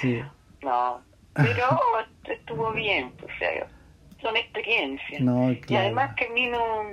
[0.00, 0.20] Sí,
[0.62, 1.00] No,
[1.40, 1.64] pero
[2.24, 3.68] estuvo bien, o sea,
[4.20, 5.24] son experiencias.
[5.24, 6.84] no, Y además que a mí no...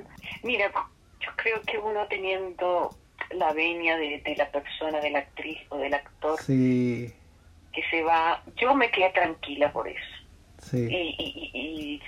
[0.44, 0.72] Mira,
[1.20, 3.00] yo creo que uno teniendo
[3.32, 7.14] la venia de, de la persona, de la actriz o del actor Sí,
[7.72, 10.00] que se va, yo me quedé tranquila por eso.
[10.58, 11.52] sí, y, y-
[11.98, 12.04] y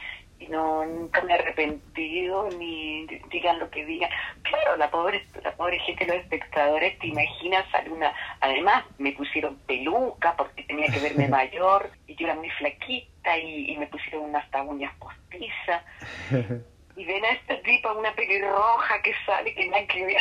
[0.48, 4.10] no nunca me he arrepentido ni digan lo que digan.
[4.44, 8.14] Claro, la pobre la pobre gente, los espectadores, te imaginas alguna...
[8.40, 13.72] Además, me pusieron peluca porque tenía que verme mayor y yo era muy flaquita y,
[13.72, 15.84] y me pusieron unas uñas postizas.
[16.96, 20.18] Y ven a esta tipa, una pelirroja que sale que nada que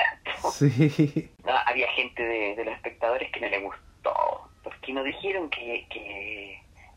[0.50, 1.30] sí.
[1.44, 5.87] No, había gente de, de los espectadores que no le gustó, porque nos dijeron que,
[5.90, 6.49] que,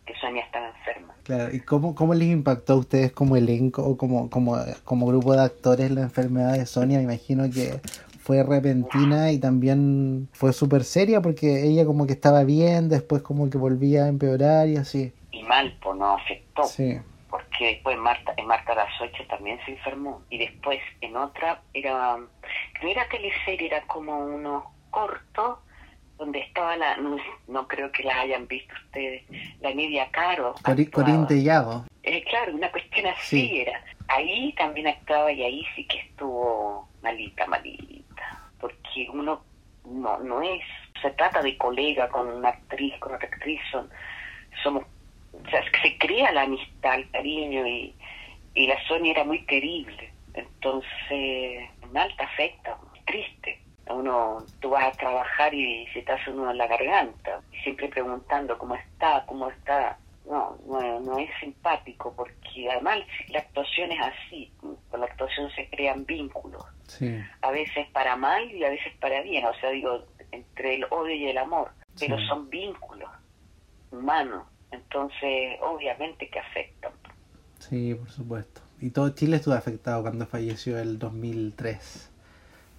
[0.05, 1.13] que Sonia estaba enferma.
[1.23, 5.33] Claro, ¿y cómo, cómo les impactó a ustedes como elenco o como, como, como grupo
[5.33, 6.97] de actores la enfermedad de Sonia?
[6.97, 7.79] Me imagino que
[8.19, 13.49] fue repentina y también fue súper seria porque ella como que estaba bien, después como
[13.49, 15.13] que volvía a empeorar y así.
[15.31, 19.71] Y mal, pues no afectó, Sí, porque después Marta, en Marta las ocho también se
[19.71, 20.21] enfermó.
[20.29, 25.59] Y después en otra era, no era teleserie, era como unos cortos
[26.17, 29.23] donde estaba la, no, no creo que la hayan visto ustedes,
[29.61, 30.55] la Nidia Caro.
[30.63, 30.89] Cori-.
[30.89, 31.85] Corín Tellado.
[32.03, 33.59] Eh, claro, una cuestión así Sí.
[33.61, 33.83] era.
[34.07, 38.41] Ahí también actuaba y ahí sí que estuvo malita, malita.
[38.59, 39.41] Porque uno
[39.85, 40.61] no, no es,
[41.01, 43.89] se trata de colega con una actriz, con otra actriz, son,
[44.61, 44.83] somos,
[45.33, 47.93] o sea, se crea la amistad, el cariño y,
[48.53, 50.11] y la Sonia era muy querible.
[50.33, 53.59] Entonces, mal te afecta, triste.
[53.89, 58.57] Uno, tú vas a trabajar y se te hace uno en la garganta, siempre preguntando
[58.57, 59.97] cómo está, cómo está.
[60.25, 64.53] No, no, no es simpático porque además la actuación es así,
[64.89, 69.21] con la actuación se crean vínculos, Sí, a veces para mal y a veces para
[69.21, 73.09] bien, o sea, digo, entre el odio y el amor, pero son vínculos
[73.91, 76.93] humanos, entonces obviamente que afectan.
[77.59, 78.61] sí, por supuesto.
[78.79, 82.12] Y todo Chile estuvo afectado cuando falleció el 2003.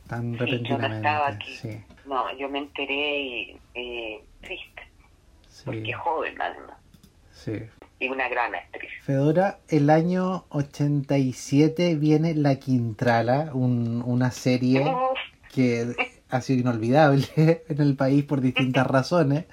[0.08, 1.54] Tan Sí, yo no estaba aquí.
[1.56, 4.82] Sí, No, yo me enteré eh, triste,
[5.64, 6.76] porque sí, joven además,
[7.32, 7.52] sí.
[7.98, 8.90] y una gran actriz.
[9.02, 14.84] Fedora, el año 87 viene La Quintrala, un- una serie
[15.52, 15.94] que
[16.28, 17.26] ha sido inolvidable
[17.68, 19.46] en el país por distintas razones,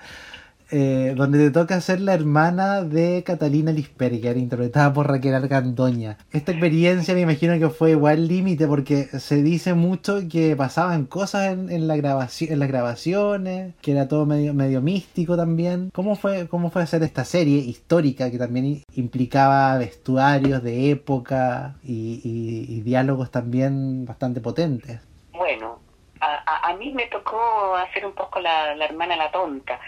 [0.71, 6.17] eh, donde te toca ser la hermana de Catalina Lisperger, interpretada por Raquel Argandoña.
[6.31, 11.51] Esta experiencia me imagino que fue igual límite porque se dice mucho que pasaban cosas
[11.51, 15.89] en, la grabación, en las grabaciones, que era todo medio, místico también.
[15.93, 22.81] ¿Cómo fue, ¿Cómo fue hacer esta serie histórica que también implicaba vestuarios de época y
[22.81, 25.01] diálogos también bastante potentes?
[25.33, 25.80] Bueno,
[26.21, 29.79] a, a, mí me tocó hacer un poco la, la hermana la tonta.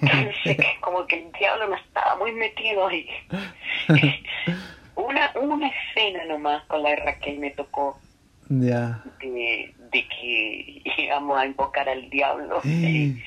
[0.00, 3.08] Entonces, como que el diablo no estaba muy metido ahí.
[4.96, 7.98] Una, una escena nomás con la de Raquel me tocó
[8.48, 9.02] Ya.
[9.20, 12.60] de, de que íbamos a invocar al diablo.
[12.64, 13.22] Y,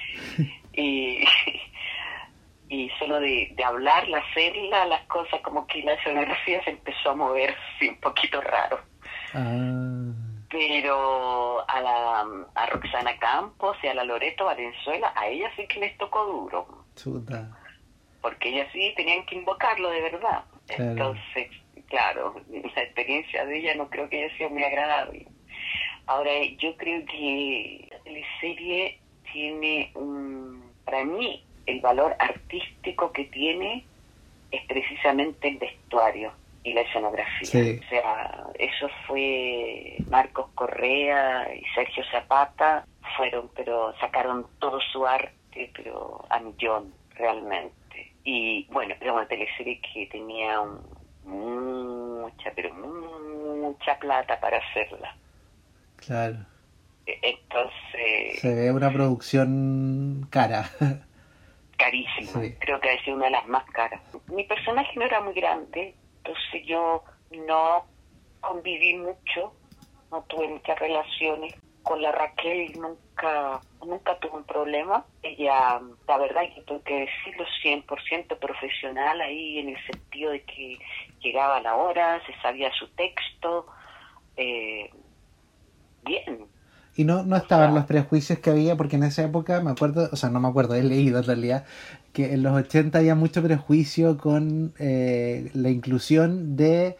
[0.73, 1.23] y,
[2.69, 7.15] y solo de, de hablarla, hacerla, las cosas como que la escenografía se empezó a
[7.15, 8.79] mover así, un poquito raro.
[9.33, 10.11] Ah,
[10.49, 15.79] Pero a la a Roxana Campos y a la Loreto Valenzuela, a ellas sí que
[15.79, 17.55] les tocó duro, chuta.
[18.21, 20.43] porque ellas sí tenían que invocarlo de verdad.
[20.67, 20.91] Claro.
[20.91, 21.51] Entonces,
[21.87, 22.41] claro,
[22.75, 25.27] la experiencia de ella no creo que haya sido muy agradable.
[26.07, 28.99] Ahora, yo creo que la teleserie
[29.31, 33.85] tiene un, para mí, el valor artístico que tiene
[34.49, 36.33] es precisamente el vestuario
[36.63, 37.45] y la escenografía.
[37.49, 37.79] Sí.
[37.85, 42.85] O sea, eso fue Marcos Correa y Sergio Zapata,
[43.17, 48.13] fueron, pero sacaron todo su arte, pero a millón, realmente.
[48.23, 50.99] Y bueno, era una teleserie que tenía un-
[52.21, 55.15] mucha, pero mucha plata para hacerla.
[55.97, 56.37] Claro.
[57.05, 60.69] E- Entonces, Se ve una producción cara.
[61.77, 62.41] carísima.
[62.41, 62.55] Sí.
[62.59, 64.01] Creo que ha sido una de las más caras.
[64.27, 65.95] Mi personaje no era muy grande,
[66.29, 67.85] entonces yo no
[68.39, 69.53] conviví mucho
[70.11, 71.53] no tuve muchas relaciones.
[71.83, 75.05] Con la Raquel nunca nunca tuve un problema.
[75.21, 80.79] Ella, la verdad que tengo que decirlo, 100% profesional ahí en el sentido de que
[81.21, 83.67] llegaba la hora, se sabía su texto.
[84.35, 84.91] Eh,
[86.03, 86.47] bien,
[86.99, 90.17] y no, no estaban los prejuicios que había, porque en esa época, me acuerdo, o
[90.17, 91.65] sea, no me acuerdo, he leído en realidad,
[92.11, 96.97] que en los 80 había mucho prejuicio con eh, la inclusión de,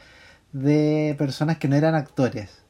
[0.53, 2.65] de personas que no eran actores.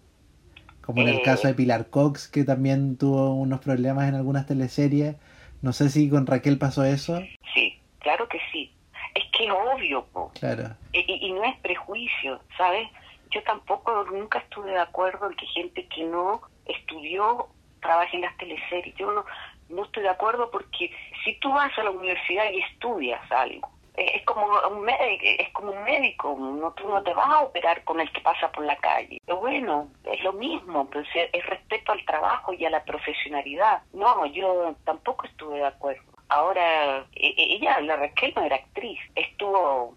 [0.81, 5.15] Como en el caso de Pilar Cox, que también tuvo unos problemas en algunas teleseries.
[5.61, 7.21] No sé si con Raquel pasó eso.
[7.53, 8.73] Sí, claro que sí.
[9.13, 10.07] Es que es obvio,
[10.39, 10.75] Claro.
[10.93, 12.87] Y, y no es prejuicio, ¿sabes?
[13.29, 17.47] Yo tampoco nunca estuve de acuerdo en que gente que no estudió
[17.81, 18.95] trabaje en las teleseries.
[18.95, 19.25] Yo no,
[19.69, 20.91] no estoy de acuerdo porque
[21.23, 25.71] si tú vas a la universidad y estudias algo, es como un médico, es como
[25.71, 28.77] un médico, no, tú no te vas a operar con el que pasa por la
[28.77, 29.19] calle.
[29.25, 33.81] Pero bueno, es lo mismo, pues es respeto al trabajo y a la profesionalidad.
[33.93, 36.03] No, yo tampoco estuve de acuerdo.
[36.29, 39.95] Ahora, e, e, ella, la Raquel no era actriz, estuvo,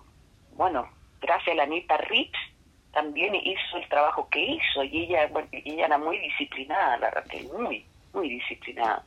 [0.54, 0.88] bueno,
[1.20, 2.38] gracias a la Anita Rips,
[2.92, 7.48] también hizo el trabajo que hizo y ella, bueno, ella era muy disciplinada, la Raquel,
[7.58, 9.04] muy, muy disciplinada.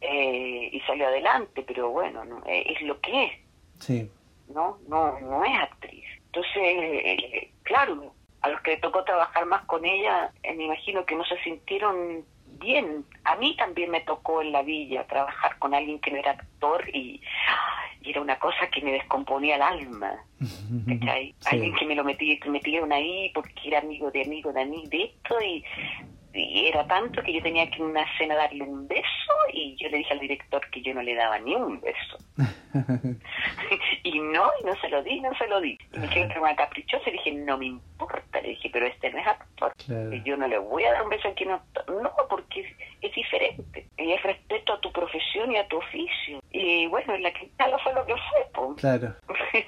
[0.00, 3.32] Eh, y salió adelante, pero bueno, no, eh, es lo que es.
[3.78, 4.10] Sí.
[4.48, 6.04] No, no, no es actriz.
[6.26, 11.24] Entonces, eh, claro, a los que tocó trabajar más con ella, me imagino que no
[11.24, 12.24] se sintieron
[12.58, 13.04] bien.
[13.24, 16.88] A mí también me tocó en la villa trabajar con alguien que no era actor
[16.94, 17.20] y
[18.02, 20.12] y era una cosa que me descomponía el alma.
[21.46, 24.88] Alguien que me lo metía, que metieron ahí porque era amigo de amigo de amigo
[24.88, 25.64] de esto y,
[26.32, 29.98] era tanto que yo tenía que en una cena darle un beso y yo le
[29.98, 32.18] dije al director que yo no le daba ni un beso.
[34.04, 35.76] y no, y no se lo di, no se lo di.
[35.92, 38.40] Y me dijeron que era una caprichosa y dije, no me importa.
[38.40, 39.72] Le dije, pero este no es actor.
[40.12, 41.62] Y yo no le voy a dar un beso a quien no...
[41.88, 42.60] No, porque
[43.00, 43.88] es, diferente.
[43.98, 46.40] Y es respeto a tu profesión y a tu oficio.
[46.52, 49.14] Y bueno, en la Quintana fue lo que fue, Claro.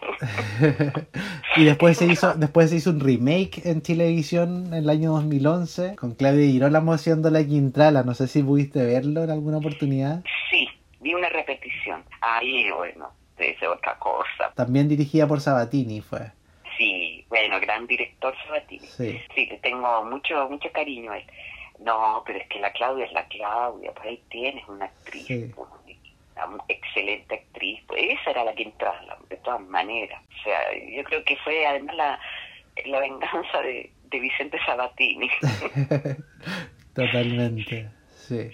[1.57, 5.97] y después se hizo después se hizo un remake en televisión en el año 2011
[5.97, 8.03] con Claudia Girolamo haciendo la Quintrala.
[8.03, 10.22] No sé si pudiste verlo en alguna oportunidad.
[10.50, 10.68] Sí,
[11.00, 12.05] vi una repetición.
[12.20, 14.53] Ahí, bueno, es otra cosa.
[14.55, 16.30] También dirigida por Sabatini fue.
[16.76, 18.86] Sí, bueno, gran director Sabatini.
[18.86, 19.20] Sí.
[19.34, 21.26] Sí, le tengo mucho, mucho cariño a él.
[21.80, 26.64] No, pero es que la Claudia es la Claudia, por ahí tienes una actriz, una
[26.68, 30.22] excelente actriz, pues esa era la que entraba, de todas maneras.
[30.40, 32.20] O sea, yo creo que fue además la,
[32.87, 35.31] la venganza de, de Vicente Sabatini.
[36.95, 37.89] Totalmente.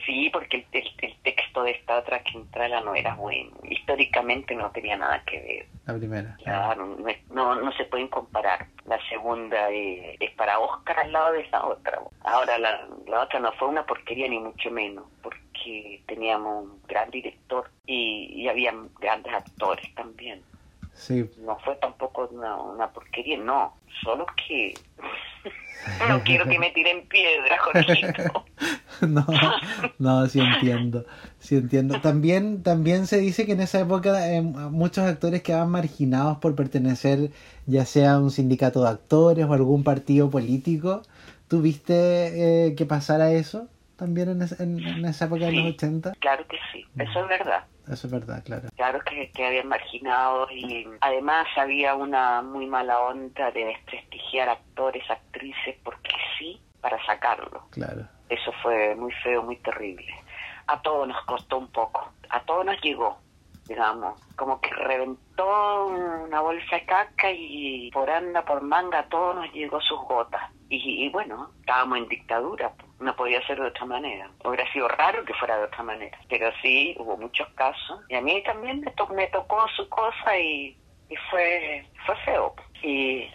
[0.06, 3.52] Sí, porque el, el, texto de esta otra Quintrala no era bueno.
[3.68, 5.66] Históricamente no tenía nada que ver.
[5.86, 6.36] La primera.
[6.42, 6.96] Claro,
[7.30, 8.66] no, no, se pueden comparar.
[8.86, 12.00] La segunda es, para Oscar al lado de esa otra.
[12.24, 17.10] Ahora la, la otra no fue una porquería ni mucho menos, porque teníamos un gran
[17.10, 20.42] director y, y había grandes actores también.
[20.98, 21.30] Sí.
[21.38, 23.74] No fue tampoco una, una porquería, no.
[24.02, 24.74] Solo que
[26.08, 28.44] no quiero que me tiren piedra, Jorgito.
[29.06, 29.24] no,
[29.98, 31.04] no, sí entiendo,
[31.38, 32.00] sí entiendo.
[32.00, 37.30] También, también se dice que en esa época eh, muchos actores quedaban marginados por pertenecer
[37.66, 41.02] ya sea a un sindicato de actores o algún partido político.
[41.46, 46.12] ¿Tuviste eh, que pasara eso también en, en, esa época de los 80?
[46.18, 47.64] Claro que sí, eso es verdad.
[47.90, 48.68] Eso es verdad, claro.
[48.76, 55.10] Claro que, que habían marginado y además había una muy mala onda de desprestigiar actores,
[55.10, 57.66] actrices, porque sí, para sacarlo.
[57.70, 58.06] Claro.
[58.28, 60.12] Eso fue muy feo, muy terrible.
[60.66, 63.18] A todos nos costó un poco, a todos nos llegó,
[63.66, 69.36] digamos, como que reventó una bolsa de caca y por anda, por manga, a todos
[69.36, 70.42] nos llegó sus gotas.
[70.70, 72.70] Y, bueno, estábamos en dictadura,
[73.00, 74.30] no podía ser de otra manera.
[74.44, 78.00] Hubiera sido raro que fuera de otra manera, pero sí, hubo muchos casos.
[78.08, 80.76] Y a mí también me, me tocó su cosa y,
[81.08, 82.54] y fue, fue feo.
[82.82, 83.28] Y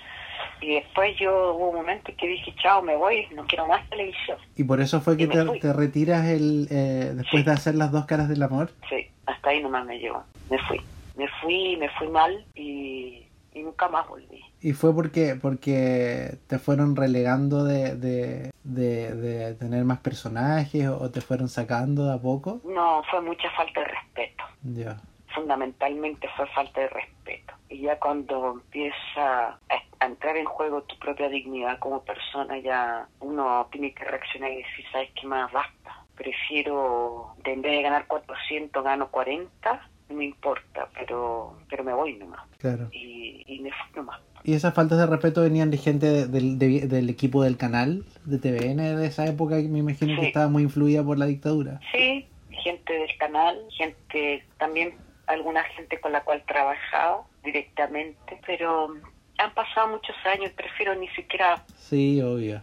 [0.61, 4.37] y después yo hubo un momento que dije, chao, me voy, no quiero más televisión.
[4.55, 8.29] ¿Y por eso fue que te, retiras el eh, después de hacer las dos caras
[8.29, 8.71] del amor?
[8.89, 10.23] Sí, hasta ahí nomás me llegó.
[10.49, 10.81] Me fui.
[11.17, 13.22] Me fui, me fui mal y,
[13.61, 14.43] nunca más volví.
[14.61, 21.21] ¿Y fue porque porque te fueron relegando de, de, de, tener más personajes o te
[21.21, 22.61] fueron sacando de a poco?
[22.63, 24.43] No, fue mucha falta de respeto.
[24.63, 24.97] Ya.
[25.35, 27.53] Fundamentalmente fue falta de respeto.
[27.69, 29.59] Y ya cuando empieza
[29.99, 34.57] a entrar en juego tu propia dignidad como persona, ya uno tiene que reaccionar y
[34.57, 35.51] decir, ¿sabes qué más?
[35.51, 36.05] Basta.
[36.15, 42.15] Prefiero, en vez de ganar 400, gano 40 no me importa, pero pero me voy
[42.15, 42.41] nomás.
[42.59, 42.89] Claro.
[42.91, 44.19] Y, y me fui nomás.
[44.43, 48.05] ¿Y esas faltas de respeto venían de gente de- del- de- del equipo del canal,
[48.25, 51.79] de TVN de esa época, que me imagino que estaba muy influida por la dictadura?
[51.93, 54.95] Sí, gente del canal, gente también
[55.27, 58.93] alguna gente con la cual trabajaba directamente, pero
[59.37, 62.61] han pasado muchos años, prefiero ni siquiera Sí, obvio.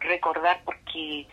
[0.00, 1.26] recordar porque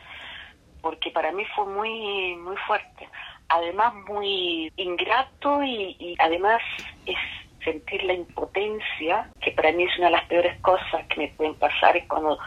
[0.82, 3.08] porque para mí fue muy muy fuerte
[3.50, 6.62] además muy ingrato y, y además
[7.06, 7.18] es
[7.64, 11.56] sentir la impotencia que para mí es una de las peores cosas que me pueden
[11.56, 12.38] pasar es cuando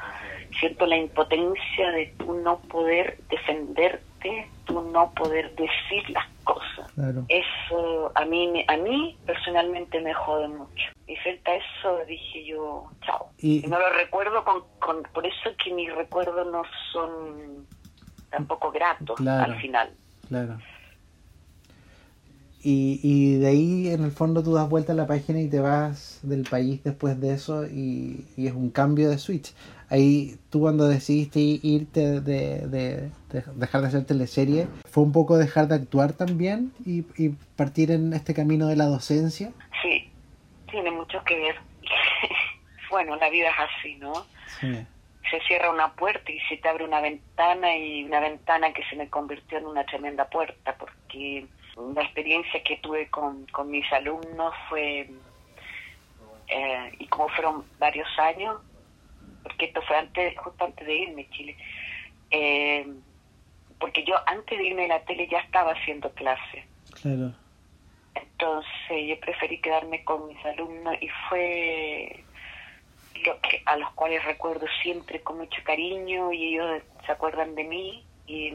[0.61, 7.25] siento la impotencia de tú no poder defenderte tú no poder decir las cosas Claro.
[7.29, 12.45] eso a mí me- a mí personalmente me jode mucho y frente a eso dije
[12.47, 16.47] yo chao Y- y no lo recuerdo con, con por eso es que mis recuerdos
[16.51, 17.67] no son
[18.31, 19.53] tampoco gratos Claro.
[19.53, 19.91] al final
[20.29, 20.59] Claro.
[22.69, 25.61] Y, y de ahí, en el fondo, tú das vuelta a la página y te
[25.61, 29.55] vas del país después de eso y, y es un cambio de switch.
[29.89, 35.39] Ahí, tú cuando decidiste irte de, de- de dejar de hacer teleserie, ¿fue un poco
[35.39, 39.53] dejar de actuar también y, y partir en este camino de la docencia?
[39.83, 40.11] sí
[40.69, 41.55] tiene mucho que ver
[42.91, 44.13] bueno la vida es así no
[44.61, 44.73] Sí,
[45.31, 48.97] se cierra una puerta y se te abre una ventana y una ventana que se
[48.97, 51.47] me convirtió en una tremenda puerta porque
[51.77, 55.11] la experiencia que tuve con, con mis alumnos fue
[56.49, 58.61] eh, y como fueron varios años
[59.43, 61.57] porque esto fue antes justo antes de irme a Chile
[62.31, 62.87] eh,
[63.79, 66.65] porque yo antes de irme a la tele ya estaba haciendo clases
[67.01, 67.33] claro.
[68.15, 72.25] entonces yo preferí quedarme con mis alumnos y fue
[73.25, 77.65] lo que a los cuales recuerdo siempre con mucho cariño y ellos se acuerdan de
[77.65, 78.53] mí y,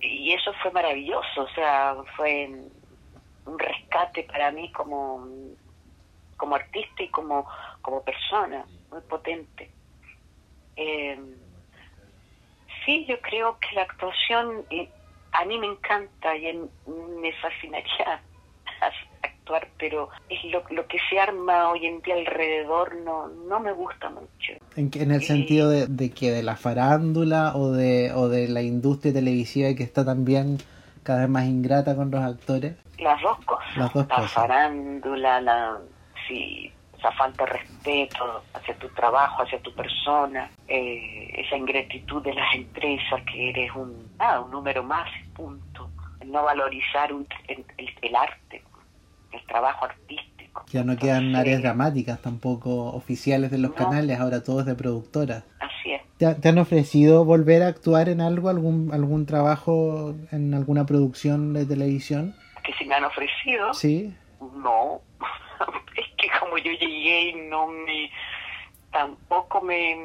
[0.00, 2.48] y eso fue maravilloso, o sea, fue
[3.44, 5.26] un rescate para mí como
[6.36, 7.46] como artista y como
[7.82, 9.70] como persona, muy potente.
[10.76, 11.18] Eh,
[12.84, 14.88] sí, yo creo que la actuación eh,
[15.32, 16.52] a mí me encanta y
[16.86, 18.22] me fascinaría
[19.48, 23.72] actuar, pero es lo, lo que se arma hoy en día alrededor no, no me
[23.72, 24.52] gusta mucho.
[24.76, 29.12] ¿En, el sentido de, de que de la farándula o de, o de la industria
[29.12, 30.58] televisiva que está también
[31.02, 32.76] cada vez más ingrata con los actores?
[32.98, 33.76] Las dos cosas.
[33.76, 34.32] Las dos la cosas.
[34.32, 35.78] farándula, la,
[36.26, 42.34] sí, esa falta de respeto hacia tu trabajo, hacia tu persona, eh, esa ingratitud de
[42.34, 45.90] las empresas que eres un, nada, un número más, punto.
[46.26, 48.62] No valorizar un- el, el- el arte,
[49.32, 50.64] el trabajo artístico.
[50.68, 53.76] Ya no quedan áreas dramáticas tampoco oficiales de los No.
[53.76, 55.44] canales, ahora todo es de productoras.
[55.60, 56.02] Así es.
[56.18, 61.52] ¿Te, te han ofrecido volver a actuar en algo, algún, algún trabajo en alguna producción
[61.52, 62.34] de televisión?
[62.64, 65.00] Que si me han ofrecido, Sí, No,
[65.96, 68.10] es que como yo llegué y no me,
[68.92, 69.96] tampoco me,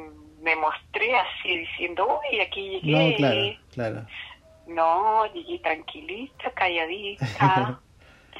[0.42, 3.10] me mostré así diciendo, uy, aquí llegué.
[3.10, 3.40] no, claro,
[3.72, 4.06] claro.
[4.66, 7.80] No, llegué tranquilita, calladita,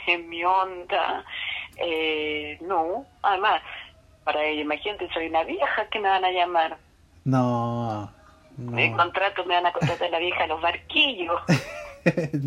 [0.06, 1.24] en mi onda.
[1.76, 3.62] Eh, no, además,
[4.24, 6.76] para ello, imagínate, soy una vieja que me van a llamar.
[7.24, 8.12] No,
[8.76, 8.96] El no.
[8.96, 11.40] contrato me van a contratar la vieja a los barquillos.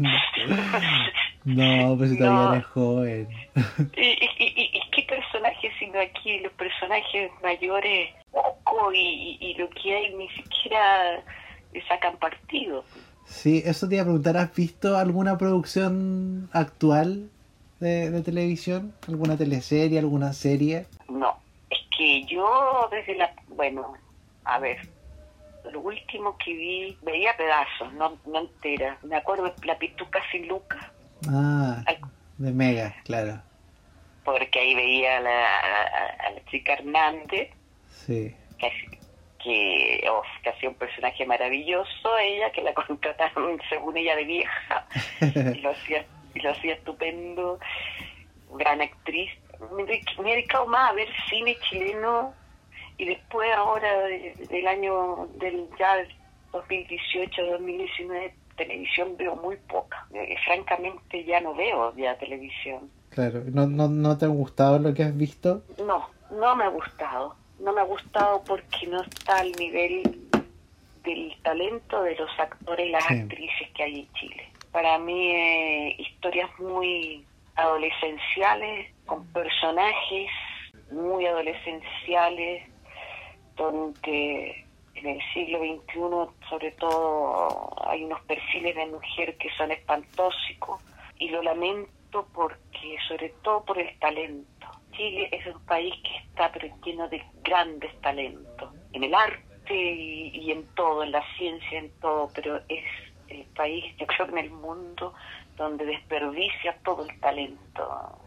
[1.45, 2.53] no, pues si todavía No.
[2.53, 3.27] eres joven.
[3.95, 9.53] ¿Y, y, y, y qué personajes, sino aquí los personajes mayores, poco, y, y, y
[9.55, 11.23] lo que hay ni siquiera
[11.73, 12.83] le sacan partido?
[13.25, 17.29] Sí, eso te iba a preguntar, ¿has visto alguna producción actual
[17.79, 18.93] de, de televisión?
[19.07, 20.85] ¿Alguna teleserie, alguna serie?
[21.09, 21.37] No,
[21.69, 23.31] es que yo desde la...
[23.49, 23.93] Bueno,
[24.43, 24.77] a ver,
[25.71, 28.97] lo último que vi, veía pedazos, no, no entera.
[29.03, 30.83] Me acuerdo de La Pituca sin Lucas,
[31.29, 31.97] Ah, Ay.
[32.37, 33.41] de Mega, claro.
[34.23, 37.49] porque ahí veía a la, a, a la chica Hernández,
[37.89, 38.35] Sí.
[38.59, 38.71] que,
[39.43, 44.87] que, oh, que hacía un personaje maravilloso, ella que la contrataron según ella de vieja,
[45.21, 46.05] y lo hacía,
[46.37, 47.59] y lo hacía estupendo,
[48.53, 49.29] gran actriz.
[49.75, 49.83] Me,
[50.23, 52.33] me he dedicado más a ver cine chileno
[52.97, 55.97] y después ahora de- del año del ya
[56.51, 60.07] 2018-2019 televisión veo muy poca.
[60.13, 62.89] Eh, francamente ya no veo ya televisión.
[63.09, 65.63] Claro, ¿No, no, ¿no te ha gustado lo que has visto?
[65.85, 67.35] No, no me ha gustado.
[67.59, 70.03] No me ha gustado porque no está al nivel
[71.03, 73.13] del talento de los actores y las Sí.
[73.13, 74.49] actrices que hay en Chile.
[74.77, 77.25] Para mí, eh, historias muy
[77.55, 80.29] adolescenciales, con personajes
[80.91, 82.63] muy adolescenciales,
[83.55, 90.79] donde en el siglo XXI, sobre todo, hay unos perfiles de mujer que son espantosicos
[91.17, 94.67] y lo lamento porque, sobre todo por el talento.
[94.91, 100.51] Chile es un país que está pero lleno de grandes talentos, en el arte y
[100.51, 104.37] en todo, en la ciencia, en todo, pero es el país, yo creo que en
[104.45, 105.13] el mundo,
[105.57, 108.19] donde desperdicia todo el talento.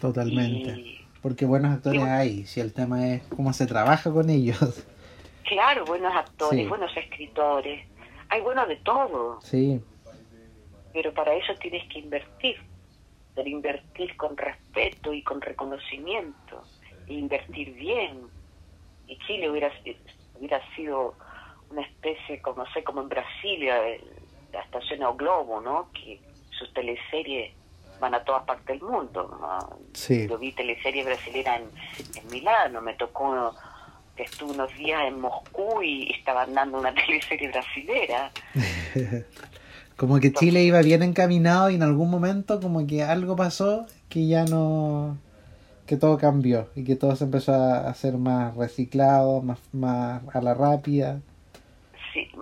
[0.00, 0.70] Totalmente.
[0.80, 4.86] Y, Porque buenos actores bueno- hay, si el tema es cómo se trabaja con ellos.
[5.44, 6.66] claro, buenos actores, Sí.
[6.66, 7.84] buenos escritores,
[8.28, 9.80] hay buenos de todo, Sí,
[10.92, 12.56] pero para eso tienes que invertir,
[13.34, 16.62] pero invertir con respeto y con reconocimiento,
[17.06, 18.28] e invertir bien.
[19.06, 19.72] Y Chile hubiera,
[20.38, 21.16] hubiera sido
[21.70, 24.00] una especie, como sé, como en Brasilia, el-
[24.52, 25.90] la estación O Globo, ¿no?
[25.92, 27.52] Que sus teleseries
[28.00, 29.36] van a todas partes del mundo.
[29.40, 29.78] ¿no?
[29.92, 30.26] sí.
[30.28, 33.52] Yo vi teleseries brasileñas en, en Milano, me tocó
[34.16, 38.30] que estuve unos días en Moscú y estaban dando una teleserie brasilera.
[39.96, 44.28] Como que Chile iba bien encaminado y en algún momento como que algo pasó que
[44.28, 45.18] ya no...
[45.86, 50.40] que todo cambió y que todo se empezó a hacer más reciclado, más, más a
[50.40, 51.20] la rápida.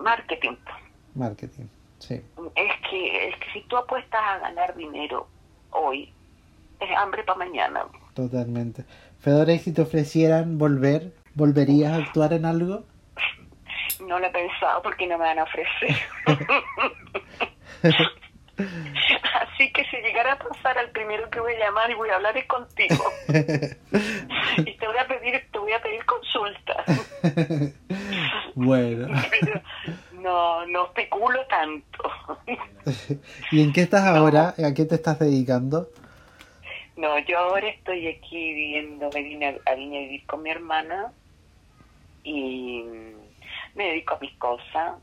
[0.07, 0.55] Marketing.
[1.15, 1.65] Marketing,
[1.99, 2.15] sí.
[2.55, 5.27] Es que, es que si tú apuestas a ganar dinero
[5.71, 6.13] hoy,
[6.79, 7.83] es hambre para mañana.
[8.13, 8.85] Totalmente.
[9.19, 12.85] Fedora, ¿y si te ofrecieran volver, volverías a actuar en algo?
[14.07, 15.97] No lo he pensado porque no me van a ofrecer.
[18.57, 22.15] Así que si llegara a pasar al primero que voy a llamar y voy a
[22.15, 23.03] hablar es contigo.
[24.57, 26.83] y te voy a pedir, te voy a pedir consulta.
[28.55, 29.07] bueno.
[29.29, 29.61] Pero
[30.13, 32.11] no, no especulo tanto.
[33.51, 34.53] ¿Y en qué estás ahora?
[34.63, 35.89] ¿A qué te estás dedicando?
[36.95, 40.49] No, yo ahora estoy aquí viviendo, me vine a, a vine a vivir con mi
[40.49, 41.11] hermana
[42.23, 42.83] y
[43.75, 44.95] me dedico a mis cosas.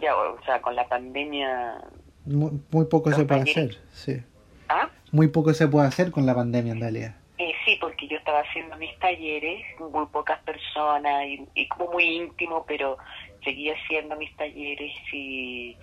[0.00, 1.78] Ya, o sea, con la pandemia,
[2.24, 4.22] Muy, muy poco Los se puede hacer, sí.
[4.68, 4.88] ¿ah?
[5.10, 7.14] Muy poco se puede hacer con la pandemia en realidad.
[7.38, 12.04] Eh, sí, porque yo estaba haciendo mis talleres, muy pocas personas y, y como muy
[12.04, 12.96] íntimo, pero
[13.42, 15.76] seguía haciendo mis talleres y,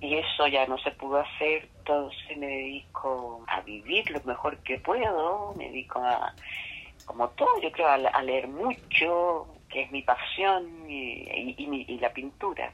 [0.00, 4.78] y eso ya no se pudo hacer, entonces me dedico a vivir lo mejor que
[4.78, 6.34] puedo, me dedico a,
[7.04, 11.84] como todo, yo creo, a, a leer mucho, que es mi pasión, y, y- y
[11.94, 12.72] y la pintura.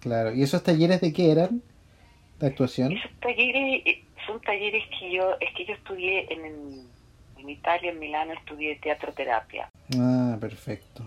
[0.00, 0.34] Claro.
[0.34, 1.62] ¿Y esos talleres de qué eran?
[2.40, 2.92] ¿De actuación?
[2.92, 6.86] Esos talleres eh, son talleres que yo, es que yo estudié en,
[7.38, 9.70] en Italia, en Milano, estudié teatro terapia.
[9.98, 11.02] Ah, perfecto.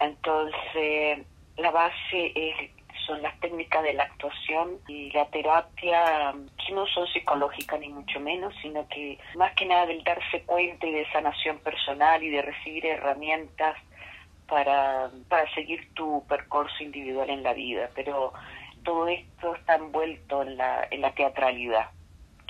[0.00, 1.18] Entonces,
[1.58, 2.70] la base es,
[3.06, 8.20] son las técnicas de la actuación y la terapia, que no son psicológicas ni mucho
[8.20, 12.42] menos, sino que más que nada del darse cuenta y de sanación personal y de
[12.42, 13.76] recibir herramientas
[14.48, 17.90] para, para seguir tu percurso individual en la vida.
[17.94, 18.32] Pero
[18.84, 21.90] todo esto está envuelto en la, en la teatralidad,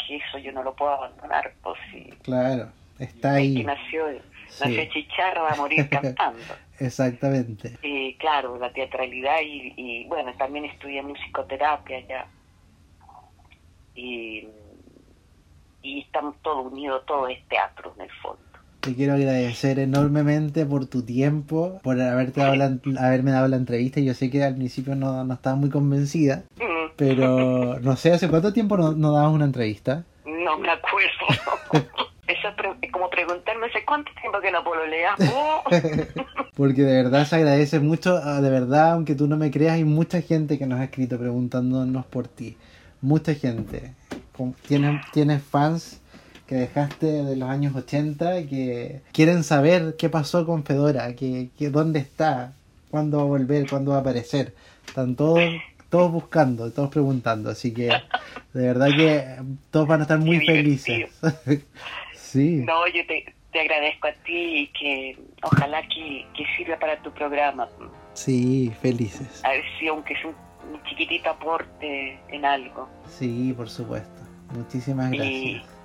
[0.07, 2.69] que eso yo no lo puedo abandonar, pues si Claro.
[2.99, 3.65] Está el que ahí.
[3.65, 4.05] nació,
[4.49, 4.65] Sí.
[4.65, 6.43] nació chicharra va a morir cantando.
[6.81, 7.79] Exactamente.
[7.83, 12.27] Eh, claro, la teatralidad y, y, bueno, también estudié musicoterapia ya.
[13.95, 14.49] Y,
[15.83, 18.43] y estamos todos unidos, todo es teatro en el fondo.
[18.81, 24.01] Te quiero agradecer enormemente por tu tiempo, por haberte dado la- haberme dado la entrevista.
[24.01, 28.29] Yo sé que al principio no, no estaba muy convencida, Mm, pero no sé, ¿hace
[28.29, 30.05] cuánto tiempo no, no dabas una entrevista?
[30.25, 31.11] No me acuerdo.
[32.27, 35.15] Eso es pre- como preguntarme hace cuánto tiempo que no pololeas.
[35.31, 35.63] Oh,
[36.57, 39.85] Porque de verdad se agradece mucho, ah, de verdad, aunque tú no me creas, hay
[39.85, 42.57] mucha gente que nos ha escrito preguntándonos por ti.
[43.03, 43.93] Mucha gente.
[44.67, 46.01] Tienes, tienes fans
[46.51, 51.71] que dejaste de los años 80 que quieren saber qué pasó con Fedora, que, que
[51.71, 52.55] dónde está,
[52.91, 54.53] cuándo va a volver, cuándo va a aparecer.
[54.85, 55.41] Están todos,
[55.91, 57.51] todos buscando, todos preguntando.
[57.51, 57.91] Así que
[58.53, 59.25] de verdad que
[59.71, 61.09] todos van a estar muy felices.
[62.15, 62.65] sí.
[62.67, 67.13] no, yo te, te agradezco a ti y que ojalá que, que sirva para tu
[67.13, 67.69] programa.
[68.15, 69.41] Sí, felices.
[69.45, 70.35] A ver si aunque es un,
[70.75, 72.89] un chiquitito aporte en algo.
[73.09, 74.21] Sí, por supuesto.
[74.53, 75.33] Muchísimas gracias.
[75.33, 75.80] Y.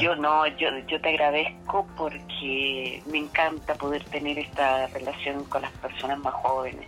[0.00, 5.72] yo no, yo, yo te agradezco porque me encanta poder tener esta relación con las
[5.72, 6.86] personas más jóvenes.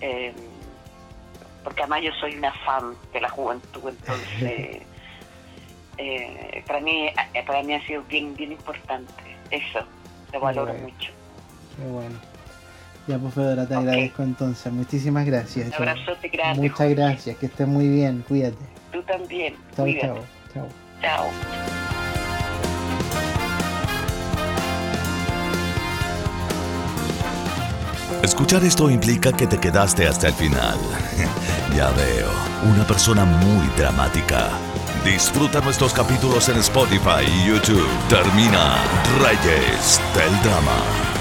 [0.00, 0.32] Eh,
[1.64, 4.30] porque además yo soy una fan de la juventud, entonces
[5.98, 9.12] eh, para mí eh, para mí ha sido bien bien importante
[9.50, 9.80] eso,
[10.32, 10.88] lo valoro Bueno.
[10.88, 11.10] mucho.
[11.76, 12.18] Qué bueno.
[13.06, 13.80] Ya, pues Fedora, te Ok.
[13.80, 14.70] agradezco entonces.
[14.72, 15.68] Muchísimas gracias.
[15.68, 16.60] Un abrazote grande.
[16.68, 17.36] Muchas gracias.
[17.38, 18.22] Que estés muy bien.
[18.28, 18.58] Cuídate.
[18.92, 19.56] Tú también.
[19.74, 20.06] Chao, Cuídate.
[20.06, 20.26] chao.
[20.52, 20.87] Chao.
[28.22, 30.78] Escuchar esto implica que te quedaste hasta el final.
[31.76, 32.30] ya veo,
[32.70, 34.48] una persona muy dramática.
[35.04, 37.88] Disfruta nuestros capítulos en Spotify y YouTube.
[38.08, 38.76] Termina
[39.20, 41.17] Reyes del Drama.